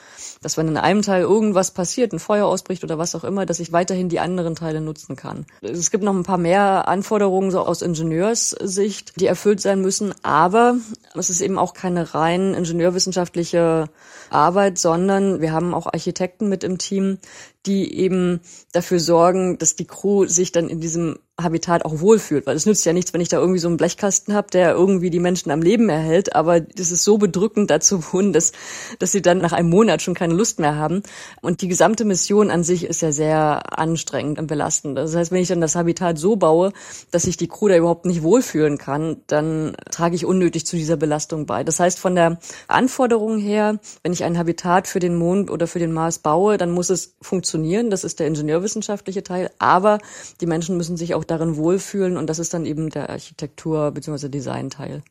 Dass 0.41 0.57
wenn 0.57 0.67
in 0.67 0.75
einem 0.75 1.03
Teil 1.03 1.21
irgendwas 1.21 1.71
passiert, 1.71 2.11
ein 2.11 2.19
Feuer 2.19 2.47
ausbricht 2.47 2.83
oder 2.83 2.97
was 2.97 3.15
auch 3.15 3.23
immer, 3.23 3.45
dass 3.45 3.61
ich 3.61 3.71
weiterhin 3.71 4.09
die 4.09 4.19
anderen 4.19 4.55
Teile 4.55 4.81
nutzen 4.81 5.15
kann. 5.15 5.45
Es 5.61 5.89
gibt 5.89 6.03
noch 6.03 6.13
ein 6.13 6.23
paar 6.23 6.37
mehr 6.37 6.89
Anforderungen 6.89 7.49
so 7.49 7.61
aus 7.61 7.81
Ingenieurssicht, 7.81 9.13
die 9.15 9.27
erfüllt 9.27 9.61
sein 9.61 9.79
müssen, 9.79 10.13
aber 10.21 10.75
es 11.15 11.29
ist 11.29 11.39
eben 11.39 11.57
auch 11.57 11.73
keine 11.73 12.13
rein 12.13 12.53
ingenieurwissenschaftliche 12.53 13.85
Arbeit, 14.29 14.77
sondern 14.79 15.39
wir 15.39 15.53
haben 15.53 15.73
auch 15.73 15.85
Architekten 15.85 16.49
mit 16.49 16.65
im 16.65 16.77
Team, 16.77 17.19
die 17.65 17.95
eben 17.95 18.41
dafür 18.71 18.99
sorgen, 18.99 19.57
dass 19.57 19.75
die 19.75 19.85
Crew 19.85 20.25
sich 20.25 20.51
dann 20.51 20.67
in 20.69 20.79
diesem 20.79 21.19
Habitat 21.43 21.85
auch 21.85 21.99
wohlfühlt. 21.99 22.45
Weil 22.45 22.55
es 22.55 22.65
nützt 22.65 22.85
ja 22.85 22.93
nichts, 22.93 23.13
wenn 23.13 23.21
ich 23.21 23.29
da 23.29 23.37
irgendwie 23.37 23.59
so 23.59 23.67
einen 23.67 23.77
Blechkasten 23.77 24.33
habe, 24.33 24.49
der 24.51 24.71
irgendwie 24.73 25.09
die 25.09 25.19
Menschen 25.19 25.51
am 25.51 25.61
Leben 25.61 25.89
erhält, 25.89 26.35
aber 26.35 26.59
das 26.59 26.91
ist 26.91 27.03
so 27.03 27.17
bedrückend 27.17 27.71
dazu 27.71 28.03
wohnen, 28.11 28.33
dass, 28.33 28.51
dass 28.99 29.11
sie 29.11 29.21
dann 29.21 29.39
nach 29.39 29.53
einem 29.53 29.69
Monat 29.69 30.01
schon 30.01 30.13
keine 30.13 30.33
Lust 30.33 30.59
mehr 30.59 30.75
haben. 30.75 31.03
Und 31.41 31.61
die 31.61 31.67
gesamte 31.67 32.05
Mission 32.05 32.51
an 32.51 32.63
sich 32.63 32.85
ist 32.85 33.01
ja 33.01 33.11
sehr 33.11 33.77
anstrengend 33.77 34.39
und 34.39 34.47
belastend. 34.47 34.97
Das 34.97 35.15
heißt, 35.15 35.31
wenn 35.31 35.41
ich 35.41 35.47
dann 35.47 35.61
das 35.61 35.75
Habitat 35.75 36.17
so 36.17 36.35
baue, 36.35 36.73
dass 37.11 37.23
sich 37.23 37.37
die 37.37 37.47
Crew 37.47 37.67
da 37.67 37.77
überhaupt 37.77 38.05
nicht 38.05 38.23
wohlfühlen 38.23 38.77
kann, 38.77 39.17
dann 39.27 39.75
trage 39.89 40.15
ich 40.15 40.25
unnötig 40.25 40.65
zu 40.65 40.75
dieser 40.75 40.97
Belastung 40.97 41.45
bei. 41.45 41.63
Das 41.63 41.79
heißt, 41.79 41.99
von 41.99 42.15
der 42.15 42.39
Anforderung 42.67 43.37
her, 43.37 43.79
wenn 44.03 44.13
ich 44.13 44.23
ein 44.23 44.37
Habitat 44.37 44.87
für 44.87 44.99
den 44.99 45.15
Mond 45.15 45.49
oder 45.49 45.67
für 45.67 45.79
den 45.79 45.91
Mars 45.91 46.19
baue, 46.19 46.57
dann 46.57 46.71
muss 46.71 46.89
es 46.89 47.15
funktionieren. 47.21 47.50
Das 47.89 48.03
ist 48.03 48.19
der 48.19 48.27
ingenieurwissenschaftliche 48.27 49.23
Teil. 49.23 49.51
Aber 49.59 49.99
die 50.39 50.45
Menschen 50.45 50.77
müssen 50.77 50.97
sich 50.97 51.13
auch 51.13 51.23
darin 51.23 51.55
wohlfühlen 51.55 52.17
und 52.17 52.27
das 52.27 52.39
ist 52.39 52.53
dann 52.53 52.65
eben 52.65 52.89
der 52.89 53.09
Architektur- 53.09 53.91
bzw. 53.91 54.29
Designteil. 54.29 55.03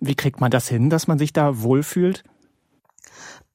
Wie 0.00 0.14
kriegt 0.14 0.40
man 0.40 0.50
das 0.50 0.68
hin, 0.68 0.90
dass 0.90 1.06
man 1.06 1.18
sich 1.18 1.32
da 1.32 1.62
wohlfühlt? 1.62 2.24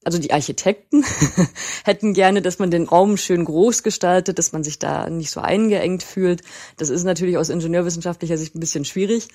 Also 0.03 0.17
die 0.17 0.33
Architekten 0.33 1.03
hätten 1.83 2.13
gerne, 2.13 2.41
dass 2.41 2.57
man 2.57 2.71
den 2.71 2.87
Raum 2.87 3.17
schön 3.17 3.45
groß 3.45 3.83
gestaltet, 3.83 4.39
dass 4.39 4.51
man 4.51 4.63
sich 4.63 4.79
da 4.79 5.09
nicht 5.09 5.29
so 5.29 5.41
eingeengt 5.41 6.01
fühlt. 6.01 6.41
Das 6.77 6.89
ist 6.89 7.03
natürlich 7.03 7.37
aus 7.37 7.49
ingenieurwissenschaftlicher 7.49 8.37
Sicht 8.37 8.55
ein 8.55 8.59
bisschen 8.59 8.83
schwierig, 8.83 9.27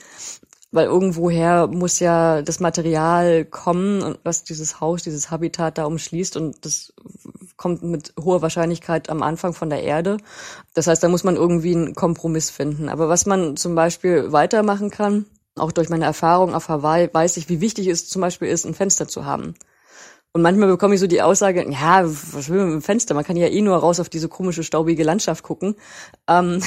weil 0.72 0.86
irgendwoher 0.86 1.68
muss 1.68 2.00
ja 2.00 2.42
das 2.42 2.58
Material 2.58 3.44
kommen, 3.44 4.18
was 4.24 4.42
dieses 4.42 4.80
Haus, 4.80 5.04
dieses 5.04 5.30
Habitat 5.30 5.78
da 5.78 5.84
umschließt 5.84 6.37
und 6.37 6.64
das 6.64 6.92
kommt 7.57 7.83
mit 7.83 8.12
hoher 8.21 8.42
Wahrscheinlichkeit 8.42 9.09
am 9.11 9.23
Anfang 9.23 9.55
von 9.55 9.71
der 9.71 9.83
Erde. 9.83 10.19
Das 10.75 10.87
heißt, 10.87 11.03
da 11.03 11.09
muss 11.09 11.25
man 11.25 11.37
irgendwie 11.37 11.75
einen 11.75 11.95
Kompromiss 11.95 12.51
finden. 12.51 12.88
Aber 12.88 13.09
was 13.09 13.27
man 13.27 13.57
zum 13.57 13.75
Beispiel 13.75 14.33
weitermachen 14.33 14.90
kann, 14.90 15.27
auch 15.57 15.73
durch 15.73 15.88
meine 15.88 16.05
Erfahrung 16.05 16.55
auf 16.55 16.69
Hawaii 16.69 17.09
weiß 17.12 17.38
ich, 17.38 17.49
wie 17.49 17.61
wichtig 17.61 17.87
es 17.87 18.09
zum 18.09 18.21
Beispiel 18.21 18.49
ist, 18.49 18.66
ein 18.66 18.75
Fenster 18.75 19.09
zu 19.09 19.25
haben. 19.25 19.55
Und 20.37 20.42
manchmal 20.42 20.68
bekomme 20.68 20.94
ich 20.94 21.01
so 21.01 21.07
die 21.07 21.22
Aussage, 21.22 21.66
ja, 21.70 22.05
was 22.05 22.51
will 22.51 22.59
man 22.59 22.66
mit 22.66 22.75
dem 22.75 22.83
Fenster? 22.83 23.14
Man 23.14 23.25
kann 23.25 23.38
ja 23.38 23.46
eh 23.46 23.62
nur 23.62 23.75
raus 23.79 24.01
auf 24.01 24.11
diese 24.11 24.29
komische, 24.29 24.64
staubige 24.64 25.03
Landschaft 25.03 25.42
gucken. 25.42 25.77
Ähm 26.29 26.61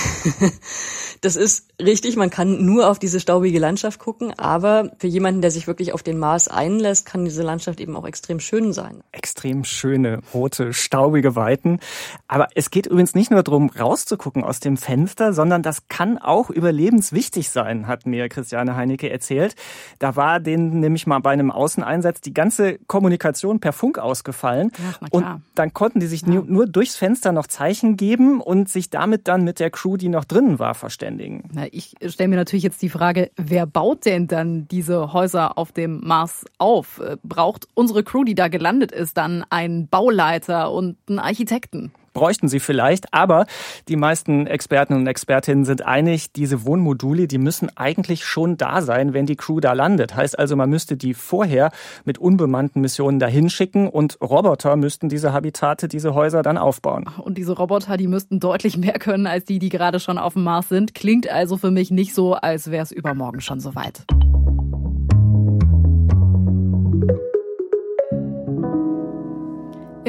das 1.21 1.35
ist 1.35 1.67
richtig, 1.79 2.15
man 2.15 2.31
kann 2.31 2.65
nur 2.65 2.89
auf 2.89 2.97
diese 2.97 3.19
staubige 3.19 3.59
Landschaft 3.59 3.99
gucken, 3.99 4.33
aber 4.39 4.91
für 4.97 5.05
jemanden, 5.05 5.41
der 5.41 5.51
sich 5.51 5.67
wirklich 5.67 5.93
auf 5.93 6.01
den 6.01 6.17
Mars 6.17 6.47
einlässt, 6.47 7.05
kann 7.05 7.25
diese 7.25 7.43
Landschaft 7.43 7.79
eben 7.79 7.95
auch 7.95 8.07
extrem 8.07 8.39
schön 8.39 8.73
sein. 8.73 9.03
Extrem 9.11 9.63
schöne, 9.63 10.21
rote, 10.33 10.73
staubige 10.73 11.35
Weiten. 11.35 11.79
Aber 12.27 12.47
es 12.55 12.71
geht 12.71 12.87
übrigens 12.87 13.13
nicht 13.13 13.29
nur 13.29 13.43
darum, 13.43 13.69
rauszugucken 13.69 14.43
aus 14.43 14.59
dem 14.59 14.77
Fenster, 14.77 15.31
sondern 15.31 15.61
das 15.61 15.87
kann 15.89 16.17
auch 16.17 16.49
überlebenswichtig 16.49 17.51
sein, 17.51 17.85
hat 17.85 18.07
mir 18.07 18.29
Christiane 18.29 18.75
Heinecke 18.75 19.11
erzählt. 19.11 19.55
Da 19.99 20.15
war 20.15 20.39
denen 20.39 20.79
nämlich 20.79 21.05
mal 21.05 21.19
bei 21.19 21.29
einem 21.29 21.51
Außeneinsatz 21.51 22.21
die 22.21 22.33
ganze 22.33 22.79
Kommunikation 22.87 23.58
per 23.59 23.73
Funk 23.73 23.99
ausgefallen. 23.99 24.71
Ach, 25.01 25.07
und 25.11 25.25
dann 25.55 25.73
konnten 25.73 25.99
die 25.99 26.07
sich 26.07 26.21
ja. 26.21 26.41
nur 26.45 26.65
durchs 26.65 26.95
Fenster 26.95 27.31
noch 27.31 27.47
Zeichen 27.47 27.97
geben 27.97 28.41
und 28.41 28.69
sich 28.69 28.89
damit 28.89 29.27
dann 29.27 29.43
mit 29.43 29.59
der 29.59 29.69
Crew, 29.69 29.97
die 29.97 30.09
noch 30.09 30.25
drinnen 30.25 30.59
war, 30.59 30.75
verständigen. 30.75 31.49
Na, 31.53 31.67
ich 31.71 31.95
stelle 32.07 32.29
mir 32.29 32.35
natürlich 32.35 32.63
jetzt 32.63 32.81
die 32.81 32.89
Frage, 32.89 33.31
wer 33.35 33.65
baut 33.65 34.05
denn 34.05 34.27
dann 34.27 34.67
diese 34.67 35.13
Häuser 35.13 35.57
auf 35.57 35.71
dem 35.71 36.01
Mars 36.01 36.45
auf? 36.57 36.99
Äh, 36.99 37.17
braucht 37.23 37.67
unsere 37.73 38.03
Crew, 38.03 38.23
die 38.23 38.35
da 38.35 38.47
gelandet 38.47 38.91
ist, 38.91 39.17
dann 39.17 39.45
einen 39.49 39.87
Bauleiter 39.87 40.71
und 40.71 40.97
einen 41.07 41.19
Architekten? 41.19 41.91
Bräuchten 42.19 42.49
sie 42.49 42.59
vielleicht. 42.59 43.13
Aber 43.13 43.45
die 43.87 43.95
meisten 43.95 44.45
Experten 44.45 44.93
und 44.93 45.07
Expertinnen 45.07 45.63
sind 45.63 45.85
einig, 45.85 46.33
diese 46.33 46.65
Wohnmodule, 46.65 47.27
die 47.27 47.37
müssen 47.37 47.69
eigentlich 47.77 48.25
schon 48.25 48.57
da 48.57 48.81
sein, 48.81 49.13
wenn 49.13 49.25
die 49.25 49.37
Crew 49.37 49.61
da 49.61 49.71
landet. 49.71 50.17
Heißt 50.17 50.37
also, 50.37 50.57
man 50.57 50.69
müsste 50.69 50.97
die 50.97 51.13
vorher 51.13 51.71
mit 52.03 52.17
unbemannten 52.17 52.81
Missionen 52.81 53.19
dahin 53.19 53.49
schicken 53.49 53.87
und 53.87 54.17
Roboter 54.21 54.75
müssten 54.75 55.07
diese 55.07 55.31
Habitate, 55.31 55.87
diese 55.87 56.13
Häuser 56.13 56.41
dann 56.41 56.57
aufbauen. 56.57 57.05
Und 57.23 57.37
diese 57.37 57.53
Roboter, 57.53 57.95
die 57.95 58.07
müssten 58.07 58.41
deutlich 58.41 58.75
mehr 58.75 58.99
können 58.99 59.25
als 59.25 59.45
die, 59.45 59.59
die 59.59 59.69
gerade 59.69 60.01
schon 60.01 60.17
auf 60.17 60.33
dem 60.33 60.43
Mars 60.43 60.67
sind. 60.67 60.93
Klingt 60.93 61.29
also 61.29 61.55
für 61.55 61.71
mich 61.71 61.89
nicht 61.89 62.13
so, 62.13 62.33
als 62.33 62.69
wäre 62.69 62.83
es 62.83 62.91
übermorgen 62.91 63.39
schon 63.39 63.61
soweit. 63.61 64.05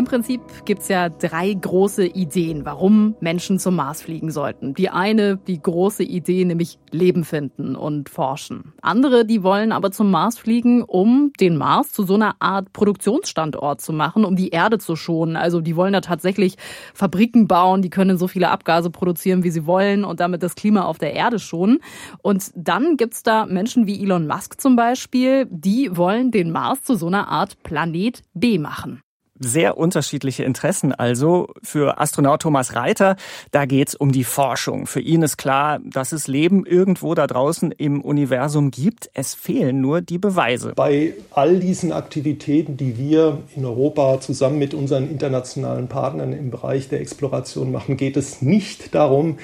Im 0.00 0.06
Prinzip 0.06 0.40
gibt's 0.64 0.88
ja 0.88 1.10
drei 1.10 1.52
große 1.52 2.06
Ideen, 2.06 2.64
warum 2.64 3.16
Menschen 3.20 3.58
zum 3.58 3.76
Mars 3.76 4.00
fliegen 4.00 4.30
sollten. 4.30 4.72
Die 4.72 4.88
eine, 4.88 5.36
die 5.36 5.60
große 5.60 6.02
Idee, 6.02 6.46
nämlich 6.46 6.78
Leben 6.90 7.22
finden 7.22 7.76
und 7.76 8.08
forschen. 8.08 8.72
Andere, 8.80 9.26
die 9.26 9.42
wollen 9.42 9.72
aber 9.72 9.90
zum 9.90 10.10
Mars 10.10 10.38
fliegen, 10.38 10.82
um 10.82 11.34
den 11.38 11.58
Mars 11.58 11.92
zu 11.92 12.04
so 12.04 12.14
einer 12.14 12.36
Art 12.38 12.72
Produktionsstandort 12.72 13.82
zu 13.82 13.92
machen, 13.92 14.24
um 14.24 14.36
die 14.36 14.48
Erde 14.48 14.78
zu 14.78 14.96
schonen. 14.96 15.36
Also 15.36 15.60
die 15.60 15.76
wollen 15.76 15.92
da 15.92 16.00
tatsächlich 16.00 16.56
Fabriken 16.94 17.46
bauen, 17.46 17.82
die 17.82 17.90
können 17.90 18.16
so 18.16 18.26
viele 18.26 18.48
Abgase 18.48 18.88
produzieren, 18.88 19.44
wie 19.44 19.50
sie 19.50 19.66
wollen 19.66 20.06
und 20.06 20.18
damit 20.18 20.42
das 20.42 20.54
Klima 20.54 20.86
auf 20.86 20.96
der 20.96 21.12
Erde 21.12 21.38
schonen. 21.38 21.80
Und 22.22 22.52
dann 22.54 22.96
gibt's 22.96 23.22
da 23.22 23.44
Menschen 23.44 23.86
wie 23.86 24.02
Elon 24.02 24.26
Musk 24.26 24.62
zum 24.62 24.76
Beispiel, 24.76 25.46
die 25.50 25.94
wollen 25.94 26.30
den 26.30 26.52
Mars 26.52 26.84
zu 26.84 26.94
so 26.94 27.08
einer 27.08 27.28
Art 27.28 27.62
Planet 27.64 28.22
B 28.32 28.58
machen 28.58 29.02
sehr 29.40 29.78
unterschiedliche 29.78 30.44
Interessen. 30.44 30.92
Also 30.92 31.48
für 31.62 31.98
Astronaut 31.98 32.42
Thomas 32.42 32.76
Reiter, 32.76 33.16
da 33.50 33.64
geht's 33.64 33.94
um 33.94 34.12
die 34.12 34.24
Forschung. 34.24 34.86
Für 34.86 35.00
ihn 35.00 35.22
ist 35.22 35.38
klar, 35.38 35.80
dass 35.82 36.12
es 36.12 36.28
Leben 36.28 36.66
irgendwo 36.66 37.14
da 37.14 37.26
draußen 37.26 37.72
im 37.72 38.02
Universum 38.02 38.70
gibt. 38.70 39.10
Es 39.14 39.34
fehlen 39.34 39.80
nur 39.80 40.02
die 40.02 40.18
Beweise. 40.18 40.74
Bei 40.76 41.14
all 41.30 41.58
diesen 41.58 41.90
Aktivitäten, 41.90 42.76
die 42.76 42.98
wir 42.98 43.38
in 43.56 43.64
Europa 43.64 44.20
zusammen 44.20 44.58
mit 44.58 44.74
unseren 44.74 45.10
internationalen 45.10 45.88
Partnern 45.88 46.32
im 46.32 46.50
Bereich 46.50 46.88
der 46.88 47.00
Exploration 47.00 47.72
machen, 47.72 47.96
geht 47.96 48.16
es 48.18 48.42
nicht 48.42 48.94
darum, 48.94 49.38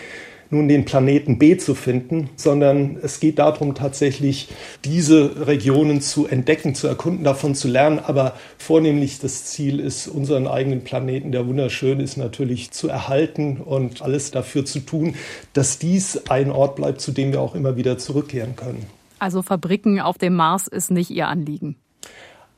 nun 0.51 0.69
den 0.69 0.85
Planeten 0.85 1.39
B 1.39 1.57
zu 1.57 1.75
finden, 1.75 2.31
sondern 2.37 2.99
es 3.03 3.21
geht 3.21 3.39
darum, 3.39 3.75
tatsächlich 3.75 4.49
diese 4.85 5.47
Regionen 5.47 6.01
zu 6.01 6.27
entdecken, 6.27 6.75
zu 6.75 6.87
erkunden, 6.87 7.25
davon 7.25 7.55
zu 7.55 7.69
lernen. 7.69 7.99
Aber 7.99 8.35
vornehmlich 8.59 9.19
das 9.19 9.45
Ziel 9.45 9.81
ist, 9.81 10.09
unseren 10.09 10.47
eigenen 10.47 10.85
Planeten, 10.85 11.33
der 11.33 11.47
wunderschön 11.47 12.01
ist, 12.01 12.17
natürlich 12.17 12.71
zu 12.71 12.89
erhalten 12.89 13.59
und 13.59 14.03
alles 14.03 14.31
dafür 14.31 14.65
zu 14.65 14.81
tun, 14.81 15.15
dass 15.53 15.79
dies 15.79 16.29
ein 16.29 16.51
Ort 16.51 16.77
bleibt, 16.77 17.01
zu 17.01 17.13
dem 17.13 17.33
wir 17.33 17.41
auch 17.41 17.55
immer 17.55 17.77
wieder 17.77 17.99
zurückkehren 17.99 18.57
können. 18.57 18.87
Also 19.19 19.43
Fabriken 19.43 20.01
auf 20.01 20.19
dem 20.19 20.35
Mars 20.35 20.67
ist 20.67 20.91
nicht 20.91 21.11
Ihr 21.11 21.29
Anliegen. 21.29 21.77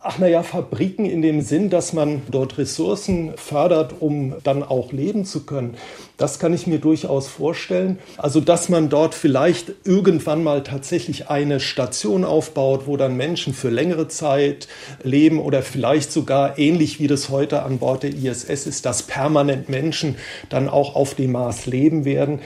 Ach 0.01 0.17
naja, 0.17 0.45
Fabriken 0.45 1.07
in 1.07 1.23
dem 1.23 1.41
Sinn, 1.41 1.71
dass 1.71 1.93
man 1.93 2.23
dort 2.31 2.57
Ressourcen 2.57 3.33
fördert, 3.37 3.97
um 3.99 4.37
dann 4.45 4.63
auch 4.63 4.93
leben 4.93 5.25
zu 5.25 5.45
können. 5.45 5.75
Das 6.17 6.39
kann 6.39 6.55
ich 6.55 6.69
mir 6.69 6.79
durchaus 6.79 7.27
vorstellen. 7.27 7.99
Also, 8.17 8.41
dass 8.41 8.69
man 8.69 8.91
dort 8.91 9.17
vielleicht 9.17 9.73
irgendwann 9.83 10.45
mal 10.45 10.63
tatsächlich 10.63 11.31
eine 11.31 11.59
Station 11.59 12.25
aufbaut, 12.25 12.83
wo 12.87 12.97
dann 12.97 13.17
Menschen 13.17 13.53
für 13.53 13.71
längere 13.71 14.07
Zeit 14.07 14.69
leben 15.03 15.41
oder 15.41 15.63
vielleicht 15.63 16.13
sogar 16.13 16.61
ähnlich 16.61 17.01
wie 17.01 17.09
das 17.09 17.29
heute 17.29 17.65
an 17.65 17.79
Bord 17.79 18.05
der 18.05 18.15
ISS 18.15 18.67
ist, 18.67 18.87
dass 18.87 19.03
permanent 19.03 19.69
Menschen 19.69 20.15
dann 20.49 20.69
auch 20.69 20.95
auf 20.95 21.17
dem 21.17 21.33
Mars 21.33 21.67
leben 21.67 22.05
werden. 22.05 22.39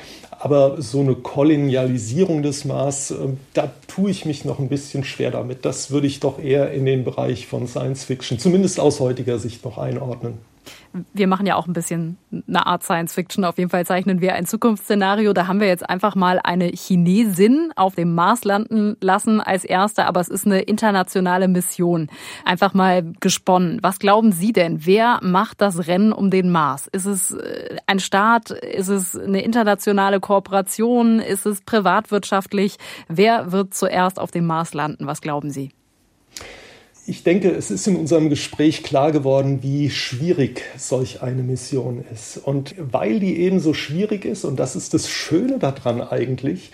Aber 0.44 0.82
so 0.82 0.98
eine 0.98 1.14
Kolonialisierung 1.14 2.42
des 2.42 2.64
Mars, 2.64 3.12
äh, 3.12 3.28
da 3.54 3.70
tue 3.86 4.10
ich 4.10 4.24
mich 4.24 4.44
noch 4.44 4.58
ein 4.58 4.68
bisschen 4.68 5.04
schwer 5.04 5.30
damit. 5.30 5.64
Das 5.64 5.92
würde 5.92 6.08
ich 6.08 6.18
doch 6.18 6.42
eher 6.42 6.72
in 6.72 6.84
den 6.84 7.04
Bereich 7.04 7.46
von 7.46 7.68
Science 7.68 8.02
Fiction, 8.02 8.40
zumindest 8.40 8.80
aus 8.80 8.98
heutiger 8.98 9.38
Sicht, 9.38 9.64
noch 9.64 9.78
einordnen 9.78 10.38
wir 11.12 11.26
machen 11.26 11.46
ja 11.46 11.56
auch 11.56 11.66
ein 11.66 11.72
bisschen 11.72 12.18
eine 12.30 12.66
Art 12.66 12.82
Science 12.82 13.14
Fiction. 13.14 13.44
Auf 13.44 13.58
jeden 13.58 13.70
Fall 13.70 13.86
zeichnen 13.86 14.20
wir 14.20 14.34
ein 14.34 14.46
Zukunftsszenario. 14.46 15.32
Da 15.32 15.46
haben 15.46 15.60
wir 15.60 15.66
jetzt 15.66 15.88
einfach 15.88 16.14
mal 16.14 16.40
eine 16.42 16.66
Chinesin 16.68 17.72
auf 17.76 17.94
dem 17.94 18.14
Mars 18.14 18.44
landen 18.44 18.96
lassen 19.00 19.40
als 19.40 19.64
erste, 19.64 20.06
aber 20.06 20.20
es 20.20 20.28
ist 20.28 20.46
eine 20.46 20.60
internationale 20.60 21.48
Mission. 21.48 22.08
Einfach 22.44 22.74
mal 22.74 23.02
gesponnen. 23.20 23.78
Was 23.82 23.98
glauben 23.98 24.32
Sie 24.32 24.52
denn? 24.52 24.84
Wer 24.84 25.20
macht 25.22 25.60
das 25.60 25.86
Rennen 25.86 26.12
um 26.12 26.30
den 26.30 26.50
Mars? 26.50 26.88
Ist 26.88 27.06
es 27.06 27.32
äh, 27.32 27.76
ein 27.86 27.98
Staat? 27.98 28.50
Ist 28.50 28.88
es 28.88 29.18
eine 29.18 29.42
internationale 29.42 30.20
Kooperation? 30.20 31.20
Ist 31.20 31.46
es 31.46 31.62
privatwirtschaftlich? 31.62 32.76
Wer 33.08 33.52
wird 33.52 33.74
zuerst 33.74 34.20
auf 34.20 34.30
dem 34.30 34.46
Mars 34.46 34.74
landen? 34.74 35.06
Was 35.06 35.20
glauben 35.20 35.50
Sie? 35.50 35.70
Ich 37.04 37.24
denke, 37.24 37.50
es 37.50 37.72
ist 37.72 37.88
in 37.88 37.96
unserem 37.96 38.30
Gespräch 38.30 38.84
klar 38.84 39.10
geworden, 39.10 39.58
wie 39.62 39.90
schwierig 39.90 40.62
solch 40.76 41.20
eine 41.20 41.42
Mission 41.42 42.04
ist. 42.12 42.36
Und 42.36 42.76
weil 42.78 43.18
die 43.18 43.40
eben 43.40 43.58
so 43.58 43.74
schwierig 43.74 44.24
ist, 44.24 44.44
und 44.44 44.60
das 44.60 44.76
ist 44.76 44.94
das 44.94 45.08
Schöne 45.08 45.58
daran 45.58 46.00
eigentlich, 46.00 46.70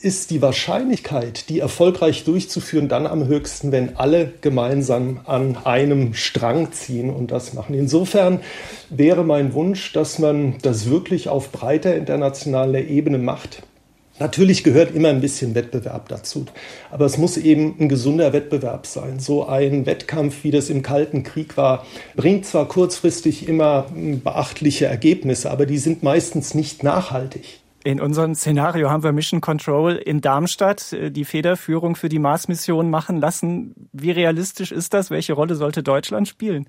ist 0.00 0.30
die 0.30 0.40
Wahrscheinlichkeit, 0.40 1.50
die 1.50 1.60
erfolgreich 1.60 2.24
durchzuführen, 2.24 2.88
dann 2.88 3.06
am 3.06 3.26
höchsten, 3.26 3.70
wenn 3.70 3.96
alle 3.96 4.32
gemeinsam 4.40 5.20
an 5.26 5.58
einem 5.64 6.14
Strang 6.14 6.72
ziehen 6.72 7.10
und 7.10 7.30
das 7.30 7.52
machen. 7.52 7.74
Insofern 7.74 8.40
wäre 8.88 9.24
mein 9.24 9.52
Wunsch, 9.52 9.92
dass 9.92 10.18
man 10.18 10.54
das 10.62 10.88
wirklich 10.88 11.28
auf 11.28 11.52
breiter 11.52 11.94
internationaler 11.96 12.80
Ebene 12.80 13.18
macht. 13.18 13.62
Natürlich 14.18 14.64
gehört 14.64 14.94
immer 14.94 15.10
ein 15.10 15.20
bisschen 15.20 15.54
Wettbewerb 15.54 16.08
dazu, 16.08 16.46
aber 16.90 17.04
es 17.04 17.18
muss 17.18 17.36
eben 17.36 17.76
ein 17.78 17.88
gesunder 17.90 18.32
Wettbewerb 18.32 18.86
sein. 18.86 19.18
So 19.18 19.46
ein 19.46 19.84
Wettkampf, 19.84 20.42
wie 20.42 20.50
das 20.50 20.70
im 20.70 20.82
Kalten 20.82 21.22
Krieg 21.22 21.58
war, 21.58 21.84
bringt 22.14 22.46
zwar 22.46 22.66
kurzfristig 22.66 23.46
immer 23.46 23.86
beachtliche 24.24 24.86
Ergebnisse, 24.86 25.50
aber 25.50 25.66
die 25.66 25.78
sind 25.78 26.02
meistens 26.02 26.54
nicht 26.54 26.82
nachhaltig. 26.82 27.60
In 27.86 28.00
unserem 28.00 28.34
Szenario 28.34 28.90
haben 28.90 29.04
wir 29.04 29.12
Mission 29.12 29.40
Control 29.40 29.92
in 29.94 30.20
Darmstadt 30.20 30.92
äh, 30.92 31.12
die 31.12 31.24
Federführung 31.24 31.94
für 31.94 32.08
die 32.08 32.18
Mars-Mission 32.18 32.90
machen 32.90 33.20
lassen. 33.20 33.88
Wie 33.92 34.10
realistisch 34.10 34.72
ist 34.72 34.92
das? 34.92 35.12
Welche 35.12 35.34
Rolle 35.34 35.54
sollte 35.54 35.84
Deutschland 35.84 36.26
spielen? 36.26 36.66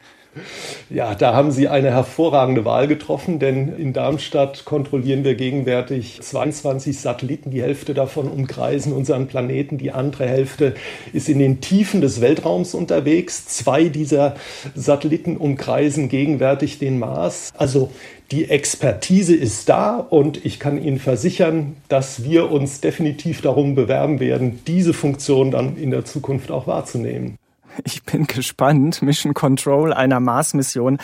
Ja, 0.91 1.15
da 1.15 1.33
haben 1.33 1.49
Sie 1.49 1.69
eine 1.69 1.89
hervorragende 1.89 2.65
Wahl 2.65 2.87
getroffen, 2.87 3.39
denn 3.39 3.75
in 3.75 3.93
Darmstadt 3.93 4.63
kontrollieren 4.65 5.23
wir 5.23 5.33
gegenwärtig 5.33 6.19
22 6.21 6.99
Satelliten. 6.99 7.49
Die 7.49 7.63
Hälfte 7.63 7.95
davon 7.95 8.27
umkreisen 8.27 8.93
unseren 8.93 9.25
Planeten, 9.25 9.79
die 9.79 9.89
andere 9.89 10.27
Hälfte 10.27 10.75
ist 11.13 11.29
in 11.29 11.39
den 11.39 11.61
Tiefen 11.61 11.99
des 11.99 12.21
Weltraums 12.21 12.75
unterwegs. 12.75 13.47
Zwei 13.47 13.85
dieser 13.85 14.35
Satelliten 14.75 15.35
umkreisen 15.35 16.09
gegenwärtig 16.09 16.77
den 16.77 16.99
Mars. 16.99 17.51
Also 17.57 17.89
die 18.31 18.49
Expertise 18.49 19.35
ist 19.35 19.69
da 19.69 19.95
und 19.95 20.45
ich 20.45 20.59
kann 20.59 20.81
Ihnen 20.81 20.99
versichern, 20.99 21.77
dass 21.87 22.23
wir 22.23 22.51
uns 22.51 22.81
definitiv 22.81 23.41
darum 23.41 23.75
bewerben 23.75 24.19
werden, 24.19 24.59
diese 24.67 24.93
Funktion 24.93 25.51
dann 25.51 25.77
in 25.77 25.91
der 25.91 26.03
Zukunft 26.03 26.51
auch 26.51 26.67
wahrzunehmen. 26.67 27.37
Ich 27.83 28.03
bin 28.03 28.25
gespannt. 28.25 29.01
Mission 29.01 29.33
Control 29.33 29.93
einer 29.93 30.19
Mars-Mission 30.19 30.97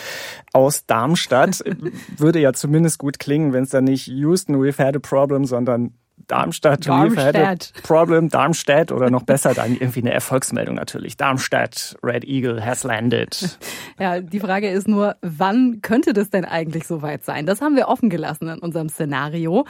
aus 0.53 0.85
Darmstadt 0.85 1.63
würde 2.17 2.39
ja 2.39 2.53
zumindest 2.53 2.97
gut 2.97 3.19
klingen, 3.19 3.53
wenn 3.53 3.63
es 3.63 3.69
dann 3.69 3.83
nicht 3.83 4.07
Houston, 4.07 4.55
we've 4.55 4.83
had 4.83 4.95
a 4.95 4.99
problem, 4.99 5.45
sondern 5.45 5.93
Darmstadt, 6.27 6.87
Darmstadt. 6.87 7.73
Problem, 7.83 8.29
Darmstadt 8.29 8.91
oder 8.91 9.09
noch 9.09 9.23
besser 9.23 9.53
dann 9.53 9.73
irgendwie 9.73 10.01
eine 10.01 10.13
Erfolgsmeldung 10.13 10.75
natürlich. 10.75 11.17
Darmstadt, 11.17 11.95
Red 12.01 12.23
Eagle 12.25 12.63
has 12.65 12.83
landed. 12.83 13.57
Ja, 13.99 14.21
die 14.21 14.39
Frage 14.39 14.69
ist 14.69 14.87
nur, 14.87 15.17
wann 15.21 15.81
könnte 15.81 16.13
das 16.13 16.31
denn 16.31 16.45
eigentlich 16.45 16.87
soweit 16.87 17.23
sein? 17.23 17.45
Das 17.45 17.61
haben 17.61 17.75
wir 17.75 17.87
offen 17.87 18.09
gelassen 18.09 18.47
in 18.47 18.57
unserem 18.57 18.89
Szenario. 18.89 19.65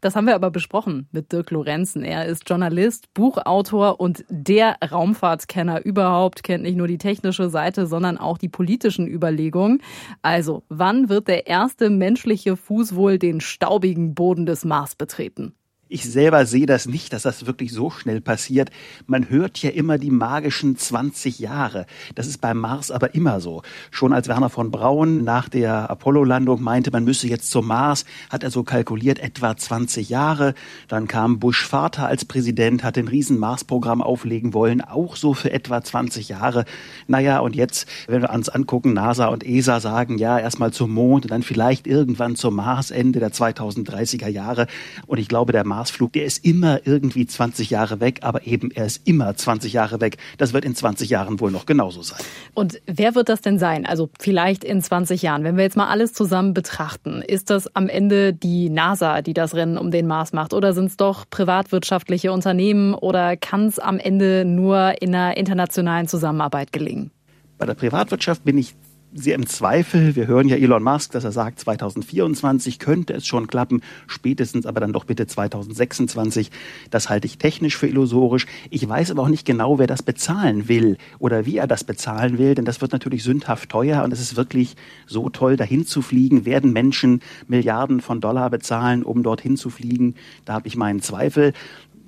Das 0.00 0.16
haben 0.16 0.26
wir 0.26 0.34
aber 0.34 0.50
besprochen 0.50 1.08
mit 1.12 1.30
Dirk 1.32 1.52
Lorenzen. 1.52 2.02
Er 2.02 2.26
ist 2.26 2.48
Journalist, 2.48 3.14
Buchautor 3.14 4.00
und 4.00 4.24
der 4.28 4.76
Raumfahrtskenner 4.90 5.84
überhaupt, 5.84 6.42
kennt 6.42 6.64
nicht 6.64 6.76
nur 6.76 6.88
die 6.88 6.98
technische 6.98 7.50
Seite, 7.50 7.86
sondern 7.86 8.18
auch 8.18 8.36
die 8.36 8.48
politischen 8.48 9.06
Überlegungen. 9.06 9.80
Also, 10.22 10.64
wann 10.68 11.08
wird 11.08 11.28
der 11.28 11.46
erste 11.46 11.88
menschliche 11.88 12.56
Fuß 12.56 12.96
wohl 12.96 13.18
den 13.18 13.40
staubigen 13.40 14.14
Boden 14.14 14.44
des 14.44 14.64
Mars 14.64 14.96
betreten? 14.96 15.54
Ich 15.90 16.04
selber 16.04 16.44
sehe 16.44 16.66
das 16.66 16.84
nicht, 16.84 17.14
dass 17.14 17.22
das 17.22 17.46
wirklich 17.46 17.72
so 17.72 17.88
schnell 17.88 18.20
passiert. 18.20 18.70
Man 19.06 19.30
hört 19.30 19.56
ja 19.62 19.70
immer 19.70 19.96
die 19.96 20.10
magischen 20.10 20.76
20 20.76 21.38
Jahre. 21.38 21.86
Das 22.14 22.26
ist 22.26 22.42
beim 22.42 22.58
Mars 22.58 22.90
aber 22.90 23.14
immer 23.14 23.40
so. 23.40 23.62
Schon 23.90 24.12
als 24.12 24.28
Werner 24.28 24.50
von 24.50 24.70
Braun 24.70 25.24
nach 25.24 25.48
der 25.48 25.88
Apollo-Landung 25.88 26.60
meinte, 26.60 26.90
man 26.90 27.04
müsse 27.04 27.26
jetzt 27.26 27.50
zum 27.50 27.68
Mars, 27.68 28.04
hat 28.28 28.42
er 28.42 28.50
so 28.50 28.64
kalkuliert 28.64 29.18
etwa 29.18 29.56
20 29.56 30.10
Jahre. 30.10 30.52
Dann 30.88 31.08
kam 31.08 31.38
Bush 31.38 31.66
Vater 31.66 32.06
als 32.06 32.26
Präsident, 32.26 32.84
hat 32.84 32.98
ein 32.98 33.08
riesen 33.08 33.38
Mars-Programm 33.38 34.02
auflegen 34.02 34.52
wollen, 34.52 34.82
auch 34.82 35.16
so 35.16 35.32
für 35.32 35.52
etwa 35.52 35.82
20 35.82 36.28
Jahre. 36.28 36.66
Naja, 37.06 37.38
und 37.38 37.56
jetzt, 37.56 37.88
wenn 38.08 38.20
wir 38.20 38.28
uns 38.28 38.50
angucken, 38.50 38.92
NASA 38.92 39.28
und 39.28 39.42
ESA 39.42 39.80
sagen, 39.80 40.18
ja, 40.18 40.38
erstmal 40.38 40.70
zum 40.70 40.92
Mond 40.92 41.24
und 41.24 41.30
dann 41.30 41.42
vielleicht 41.42 41.86
irgendwann 41.86 42.36
zum 42.36 42.56
Mars 42.56 42.90
Ende 42.90 43.20
der 43.20 43.32
2030er 43.32 44.28
Jahre. 44.28 44.66
Und 45.06 45.16
ich 45.16 45.28
glaube, 45.28 45.52
der 45.52 45.64
Mars 45.64 45.77
Marsflug, 45.78 46.12
der 46.12 46.24
ist 46.24 46.44
immer 46.44 46.80
irgendwie 46.86 47.24
20 47.24 47.70
Jahre 47.70 48.00
weg, 48.00 48.18
aber 48.22 48.44
eben 48.48 48.72
er 48.72 48.86
ist 48.86 49.06
immer 49.06 49.36
20 49.36 49.72
Jahre 49.72 50.00
weg. 50.00 50.16
Das 50.36 50.52
wird 50.52 50.64
in 50.64 50.74
20 50.74 51.08
Jahren 51.08 51.38
wohl 51.38 51.52
noch 51.52 51.66
genauso 51.66 52.02
sein. 52.02 52.18
Und 52.52 52.80
wer 52.86 53.14
wird 53.14 53.28
das 53.28 53.42
denn 53.42 53.60
sein? 53.60 53.86
Also 53.86 54.10
vielleicht 54.18 54.64
in 54.64 54.82
20 54.82 55.22
Jahren, 55.22 55.44
wenn 55.44 55.56
wir 55.56 55.62
jetzt 55.62 55.76
mal 55.76 55.86
alles 55.86 56.12
zusammen 56.12 56.52
betrachten, 56.52 57.22
ist 57.22 57.50
das 57.50 57.72
am 57.76 57.88
Ende 57.88 58.34
die 58.34 58.70
NASA, 58.70 59.22
die 59.22 59.34
das 59.34 59.54
Rennen 59.54 59.78
um 59.78 59.92
den 59.92 60.08
Mars 60.08 60.32
macht 60.32 60.52
oder 60.52 60.72
sind 60.72 60.86
es 60.86 60.96
doch 60.96 61.26
privatwirtschaftliche 61.30 62.32
Unternehmen 62.32 62.94
oder 62.94 63.36
kann 63.36 63.66
es 63.66 63.78
am 63.78 64.00
Ende 64.00 64.44
nur 64.44 65.00
in 65.00 65.14
einer 65.14 65.36
internationalen 65.36 66.08
Zusammenarbeit 66.08 66.72
gelingen? 66.72 67.12
Bei 67.56 67.66
der 67.66 67.74
Privatwirtschaft 67.74 68.44
bin 68.44 68.58
ich 68.58 68.74
sehr 69.14 69.34
im 69.34 69.46
Zweifel. 69.46 70.16
Wir 70.16 70.26
hören 70.26 70.48
ja 70.48 70.56
Elon 70.56 70.82
Musk, 70.82 71.12
dass 71.12 71.24
er 71.24 71.32
sagt, 71.32 71.60
2024 71.60 72.78
könnte 72.78 73.14
es 73.14 73.26
schon 73.26 73.46
klappen, 73.46 73.82
spätestens 74.06 74.66
aber 74.66 74.80
dann 74.80 74.92
doch 74.92 75.04
bitte 75.04 75.26
2026. 75.26 76.50
Das 76.90 77.08
halte 77.08 77.26
ich 77.26 77.38
technisch 77.38 77.76
für 77.76 77.86
illusorisch. 77.86 78.46
Ich 78.70 78.86
weiß 78.86 79.10
aber 79.10 79.22
auch 79.22 79.28
nicht 79.28 79.46
genau, 79.46 79.78
wer 79.78 79.86
das 79.86 80.02
bezahlen 80.02 80.68
will 80.68 80.98
oder 81.18 81.46
wie 81.46 81.56
er 81.56 81.66
das 81.66 81.84
bezahlen 81.84 82.38
will, 82.38 82.54
denn 82.54 82.64
das 82.64 82.80
wird 82.80 82.92
natürlich 82.92 83.22
sündhaft 83.22 83.70
teuer 83.70 84.04
und 84.04 84.12
es 84.12 84.20
ist 84.20 84.36
wirklich 84.36 84.76
so 85.06 85.28
toll, 85.30 85.56
dahin 85.56 85.86
zu 85.86 86.02
fliegen. 86.02 86.44
Werden 86.44 86.72
Menschen 86.72 87.20
Milliarden 87.46 88.00
von 88.00 88.20
Dollar 88.20 88.50
bezahlen, 88.50 89.02
um 89.02 89.22
dorthin 89.22 89.56
zu 89.56 89.70
fliegen? 89.70 90.14
Da 90.44 90.52
habe 90.54 90.68
ich 90.68 90.76
meinen 90.76 91.00
Zweifel 91.00 91.52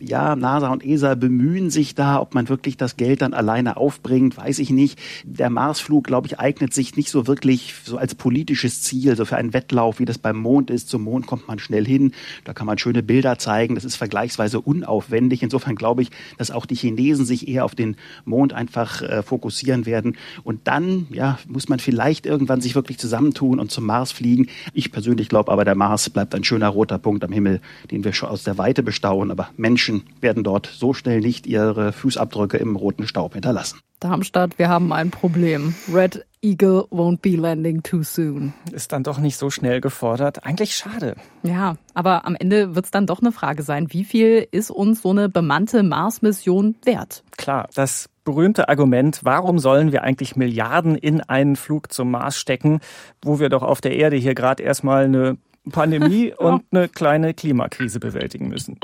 ja, 0.00 0.36
NASA 0.36 0.68
und 0.68 0.84
ESA 0.84 1.14
bemühen 1.14 1.70
sich 1.70 1.94
da, 1.94 2.20
ob 2.20 2.34
man 2.34 2.48
wirklich 2.48 2.76
das 2.76 2.96
Geld 2.96 3.22
dann 3.22 3.34
alleine 3.34 3.76
aufbringt, 3.76 4.36
weiß 4.36 4.58
ich 4.58 4.70
nicht. 4.70 4.98
Der 5.24 5.50
Marsflug, 5.50 6.04
glaube 6.04 6.26
ich, 6.26 6.38
eignet 6.38 6.74
sich 6.74 6.96
nicht 6.96 7.10
so 7.10 7.26
wirklich 7.26 7.74
so 7.84 7.96
als 7.96 8.14
politisches 8.14 8.82
Ziel, 8.82 9.16
so 9.16 9.24
für 9.24 9.36
einen 9.36 9.52
Wettlauf, 9.52 9.98
wie 9.98 10.04
das 10.04 10.18
beim 10.18 10.38
Mond 10.38 10.70
ist. 10.70 10.88
Zum 10.88 11.02
Mond 11.02 11.26
kommt 11.26 11.48
man 11.48 11.58
schnell 11.58 11.86
hin, 11.86 12.12
da 12.44 12.52
kann 12.54 12.66
man 12.66 12.78
schöne 12.78 13.02
Bilder 13.02 13.38
zeigen, 13.38 13.74
das 13.74 13.84
ist 13.84 13.96
vergleichsweise 13.96 14.60
unaufwendig. 14.60 15.42
Insofern 15.42 15.76
glaube 15.76 16.02
ich, 16.02 16.10
dass 16.38 16.50
auch 16.50 16.66
die 16.66 16.74
Chinesen 16.74 17.24
sich 17.24 17.48
eher 17.48 17.64
auf 17.64 17.74
den 17.74 17.96
Mond 18.24 18.52
einfach 18.52 19.02
äh, 19.02 19.22
fokussieren 19.22 19.86
werden. 19.86 20.16
Und 20.44 20.60
dann, 20.64 21.06
ja, 21.10 21.38
muss 21.46 21.68
man 21.68 21.78
vielleicht 21.78 22.26
irgendwann 22.26 22.60
sich 22.60 22.74
wirklich 22.74 22.98
zusammentun 22.98 23.60
und 23.60 23.70
zum 23.70 23.86
Mars 23.86 24.12
fliegen. 24.12 24.48
Ich 24.72 24.92
persönlich 24.92 25.28
glaube 25.28 25.52
aber, 25.52 25.64
der 25.64 25.74
Mars 25.74 26.10
bleibt 26.10 26.34
ein 26.34 26.44
schöner 26.44 26.68
roter 26.68 26.98
Punkt 26.98 27.24
am 27.24 27.32
Himmel, 27.32 27.60
den 27.90 28.04
wir 28.04 28.12
schon 28.12 28.28
aus 28.28 28.44
der 28.44 28.58
Weite 28.58 28.82
bestaunen. 28.82 29.30
Aber 29.30 29.50
Menschen 29.56 29.89
Menschen 29.90 30.04
werden 30.20 30.44
dort 30.44 30.66
so 30.66 30.92
schnell 30.92 31.20
nicht 31.20 31.46
ihre 31.46 31.92
Fußabdrücke 31.92 32.56
im 32.56 32.76
roten 32.76 33.06
Staub 33.06 33.34
hinterlassen. 33.34 33.80
Darmstadt, 33.98 34.58
wir 34.58 34.68
haben 34.68 34.92
ein 34.92 35.10
Problem. 35.10 35.74
Red 35.92 36.24
Eagle 36.40 36.86
won't 36.90 37.20
be 37.20 37.36
landing 37.36 37.82
too 37.82 38.02
soon. 38.02 38.54
Ist 38.72 38.92
dann 38.92 39.02
doch 39.02 39.18
nicht 39.18 39.36
so 39.36 39.50
schnell 39.50 39.82
gefordert. 39.82 40.44
Eigentlich 40.44 40.74
schade. 40.74 41.16
Ja, 41.42 41.76
aber 41.92 42.24
am 42.24 42.34
Ende 42.34 42.74
wird 42.74 42.86
es 42.86 42.90
dann 42.90 43.06
doch 43.06 43.20
eine 43.20 43.32
Frage 43.32 43.62
sein, 43.62 43.88
wie 43.90 44.04
viel 44.04 44.46
ist 44.50 44.70
uns 44.70 45.02
so 45.02 45.10
eine 45.10 45.28
bemannte 45.28 45.82
Mars-Mission 45.82 46.76
wert? 46.84 47.24
Klar, 47.36 47.68
das 47.74 48.08
berühmte 48.24 48.70
Argument, 48.70 49.20
warum 49.22 49.58
sollen 49.58 49.92
wir 49.92 50.02
eigentlich 50.02 50.36
Milliarden 50.36 50.94
in 50.94 51.20
einen 51.20 51.56
Flug 51.56 51.92
zum 51.92 52.10
Mars 52.10 52.38
stecken, 52.38 52.80
wo 53.22 53.38
wir 53.38 53.50
doch 53.50 53.62
auf 53.62 53.82
der 53.82 53.96
Erde 53.96 54.16
hier 54.16 54.34
gerade 54.34 54.62
erstmal 54.62 55.04
eine 55.04 55.36
Pandemie 55.70 56.32
und 56.38 56.64
eine 56.70 56.88
kleine 56.88 57.34
Klimakrise 57.34 58.00
bewältigen 58.00 58.48
müssen. 58.48 58.78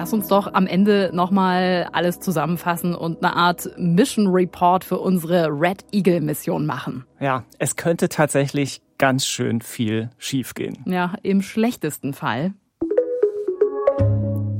Lass 0.00 0.14
uns 0.14 0.28
doch 0.28 0.54
am 0.54 0.66
Ende 0.66 1.10
nochmal 1.12 1.86
alles 1.92 2.20
zusammenfassen 2.20 2.94
und 2.94 3.22
eine 3.22 3.36
Art 3.36 3.68
Mission 3.76 4.28
Report 4.28 4.82
für 4.82 4.96
unsere 4.98 5.48
Red 5.48 5.84
Eagle 5.92 6.22
Mission 6.22 6.64
machen. 6.64 7.04
Ja, 7.20 7.44
es 7.58 7.76
könnte 7.76 8.08
tatsächlich 8.08 8.80
ganz 8.96 9.26
schön 9.26 9.60
viel 9.60 10.08
schiefgehen. 10.16 10.78
Ja, 10.86 11.12
im 11.22 11.42
schlechtesten 11.42 12.14
Fall 12.14 12.54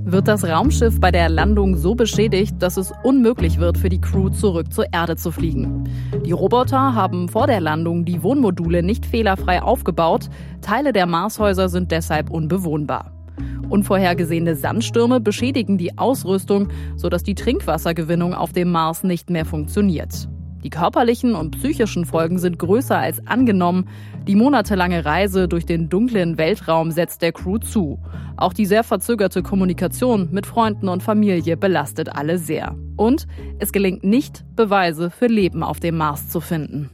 wird 0.05 0.29
das 0.29 0.45
Raumschiff 0.45 1.01
bei 1.01 1.11
der 1.11 1.31
Landung 1.31 1.75
so 1.75 1.95
beschädigt, 1.95 2.57
dass 2.59 2.77
es 2.77 2.93
unmöglich 3.03 3.59
wird, 3.59 3.79
für 3.79 3.89
die 3.89 4.01
Crew 4.03 4.29
zurück 4.29 4.71
zur 4.71 4.93
Erde 4.93 5.17
zu 5.17 5.33
fliegen. 5.33 5.89
Die 6.23 6.33
Roboter 6.33 6.95
haben 6.95 7.31
vor 7.31 7.47
der 7.47 7.61
Landung 7.61 8.05
die 8.05 8.23
Wohnmodule 8.23 8.83
nicht 8.83 9.07
fehlerfrei 9.07 9.63
aufgebaut, 9.63 10.29
Teile 10.61 10.93
der 10.93 11.07
Marshäuser 11.07 11.71
sind 11.71 11.93
deshalb 11.93 12.29
unbewohnbar. 12.29 13.20
Unvorhergesehene 13.69 14.57
Sandstürme 14.57 15.21
beschädigen 15.21 15.79
die 15.79 15.97
Ausrüstung, 15.99 16.69
sodass 16.97 17.23
die 17.23 17.35
Trinkwassergewinnung 17.35 18.35
auf 18.35 18.53
dem 18.53 18.71
Mars 18.73 19.05
nicht 19.05 19.31
mehr 19.31 19.45
funktioniert. 19.45 20.29
Die 20.63 20.71
körperlichen 20.71 21.35
und 21.35 21.53
psychischen 21.53 22.05
Folgen 22.05 22.39
sind 22.39 22.59
größer 22.59 22.99
als 22.99 23.27
angenommen. 23.27 23.89
Die 24.27 24.35
monatelange 24.35 25.05
Reise 25.05 25.49
durch 25.49 25.65
den 25.65 25.89
dunklen 25.89 26.37
Weltraum 26.37 26.91
setzt 26.91 27.23
der 27.23 27.33
Crew 27.33 27.59
zu. 27.59 27.99
Auch 28.37 28.53
die 28.53 28.67
sehr 28.67 28.85
verzögerte 28.85 29.43
Kommunikation 29.43 30.29
mit 30.33 30.47
Freunden 30.47 30.89
und 30.89 31.03
Familie 31.03 31.57
belastet 31.57 32.15
alle 32.15 32.39
sehr. 32.39 32.77
Und 32.97 33.27
es 33.59 33.73
gelingt 33.73 34.05
nicht, 34.05 34.45
Beweise 34.55 35.11
für 35.11 35.27
Leben 35.27 35.63
auf 35.63 35.81
dem 35.81 35.97
Mars 35.97 36.29
zu 36.29 36.41
finden. 36.41 36.91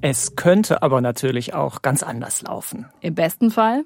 Es 0.00 0.36
könnte 0.36 0.82
aber 0.82 1.00
natürlich 1.00 1.52
auch 1.54 1.82
ganz 1.82 2.02
anders 2.02 2.42
laufen. 2.42 2.86
Im 3.00 3.14
besten 3.14 3.50
Fall 3.50 3.84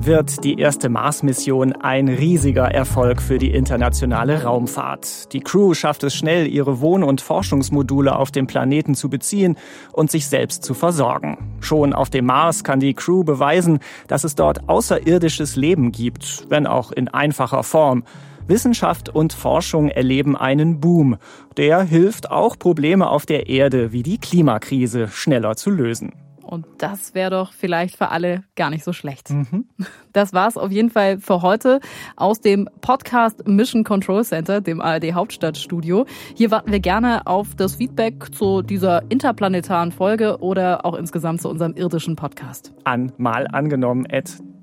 wird 0.00 0.44
die 0.44 0.58
erste 0.58 0.88
Mars-Mission 0.88 1.72
ein 1.72 2.08
riesiger 2.08 2.64
Erfolg 2.64 3.20
für 3.20 3.38
die 3.38 3.50
internationale 3.50 4.44
Raumfahrt. 4.44 5.32
Die 5.32 5.40
Crew 5.40 5.74
schafft 5.74 6.02
es 6.04 6.14
schnell, 6.14 6.46
ihre 6.46 6.80
Wohn- 6.80 7.02
und 7.02 7.20
Forschungsmodule 7.20 8.16
auf 8.16 8.30
dem 8.30 8.46
Planeten 8.46 8.94
zu 8.94 9.10
beziehen 9.10 9.56
und 9.92 10.10
sich 10.10 10.26
selbst 10.26 10.64
zu 10.64 10.74
versorgen. 10.74 11.56
Schon 11.60 11.92
auf 11.92 12.10
dem 12.10 12.26
Mars 12.26 12.64
kann 12.64 12.80
die 12.80 12.94
Crew 12.94 13.24
beweisen, 13.24 13.80
dass 14.06 14.24
es 14.24 14.34
dort 14.34 14.68
außerirdisches 14.68 15.56
Leben 15.56 15.92
gibt, 15.92 16.46
wenn 16.48 16.66
auch 16.66 16.92
in 16.92 17.08
einfacher 17.08 17.62
Form. 17.62 18.04
Wissenschaft 18.46 19.08
und 19.10 19.32
Forschung 19.32 19.88
erleben 19.88 20.36
einen 20.36 20.80
Boom. 20.80 21.16
Der 21.56 21.82
hilft 21.82 22.30
auch 22.30 22.58
Probleme 22.58 23.10
auf 23.10 23.26
der 23.26 23.48
Erde 23.48 23.92
wie 23.92 24.02
die 24.02 24.18
Klimakrise 24.18 25.08
schneller 25.08 25.56
zu 25.56 25.70
lösen. 25.70 26.12
Und 26.48 26.66
das 26.78 27.14
wäre 27.14 27.30
doch 27.30 27.52
vielleicht 27.52 27.96
für 27.96 28.08
alle 28.08 28.42
gar 28.56 28.70
nicht 28.70 28.82
so 28.82 28.92
schlecht. 28.92 29.30
Mhm. 29.30 29.66
Das 30.14 30.32
war's 30.32 30.56
auf 30.56 30.72
jeden 30.72 30.90
Fall 30.90 31.18
für 31.18 31.42
heute 31.42 31.78
aus 32.16 32.40
dem 32.40 32.68
Podcast 32.80 33.46
Mission 33.46 33.84
Control 33.84 34.24
Center, 34.24 34.60
dem 34.60 34.80
ARD 34.80 35.12
Hauptstadtstudio. 35.12 36.06
Hier 36.34 36.50
warten 36.50 36.72
wir 36.72 36.80
gerne 36.80 37.24
auf 37.26 37.54
das 37.54 37.76
Feedback 37.76 38.34
zu 38.34 38.62
dieser 38.62 39.08
interplanetaren 39.10 39.92
Folge 39.92 40.38
oder 40.40 40.84
auch 40.84 40.94
insgesamt 40.94 41.42
zu 41.42 41.48
unserem 41.48 41.74
irdischen 41.74 42.16
Podcast. 42.16 42.72
An 42.82 43.12
mal 43.16 43.46
angenommen 43.46 44.06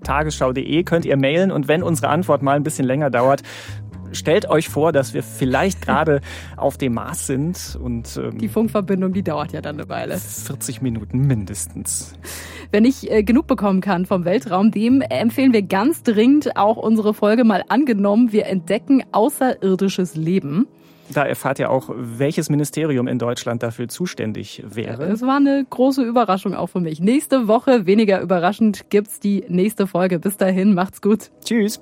tagesschau.de 0.06 0.84
könnt 0.84 1.06
ihr 1.06 1.18
mailen 1.18 1.52
und 1.52 1.68
wenn 1.68 1.84
unsere 1.84 2.10
Antwort 2.10 2.42
mal 2.42 2.56
ein 2.56 2.64
bisschen 2.64 2.86
länger 2.86 3.10
dauert, 3.10 3.42
stellt 4.16 4.50
euch 4.50 4.70
vor, 4.70 4.92
dass 4.92 5.14
wir 5.14 5.24
vielleicht 5.24 5.82
gerade 5.82 6.22
auf 6.58 6.78
dem 6.78 6.94
Mars 6.94 7.28
sind 7.28 7.78
und 7.82 8.18
ähm, 8.18 8.38
die 8.38 8.48
Funkverbindung, 8.48 9.14
die 9.14 9.24
dauert 9.24 9.52
ja 9.54 9.62
dann 9.62 9.76
eine 9.76 9.90
Weile. 9.90 10.18
40 10.18 10.82
Minuten 10.82 11.20
mindestens. 11.20 12.14
Wenn 12.72 12.86
ich 12.86 13.12
äh, 13.12 13.24
genug 13.24 13.48
bekommen 13.48 13.82
kann 13.82 14.06
vom 14.06 14.26
Weltraum, 14.26 14.72
dem 14.72 15.02
empfehlen 15.02 15.54
wir 15.54 15.62
ganz 15.62 16.04
dringend 16.04 16.58
auch 16.58 16.78
unsere 16.78 17.14
Folge 17.14 17.44
mal 17.44 17.64
angenommen. 17.70 18.32
Wir 18.32 18.48
entdecken 18.48 19.04
außerirdisches 19.12 20.16
Leben. 20.16 20.68
Da 21.14 21.24
erfahrt 21.24 21.60
ihr 21.60 21.70
auch, 21.70 21.90
welches 21.96 22.50
Ministerium 22.50 23.08
in 23.08 23.20
Deutschland 23.20 23.62
dafür 23.62 23.88
zuständig 23.88 24.64
wäre. 24.66 25.06
Es 25.06 25.22
war 25.22 25.38
eine 25.38 25.66
große 25.70 26.02
Überraschung 26.04 26.56
auch 26.56 26.68
für 26.68 26.80
mich. 26.80 27.00
Nächste 27.00 27.48
Woche, 27.48 27.86
weniger 27.86 28.22
überraschend, 28.22 28.90
gibt's 28.90 29.20
die 29.20 29.44
nächste 29.48 29.88
Folge. 29.88 30.20
Bis 30.20 30.38
dahin, 30.38 30.74
macht's 30.74 31.02
gut. 31.02 31.30
Tschüss. 31.44 31.80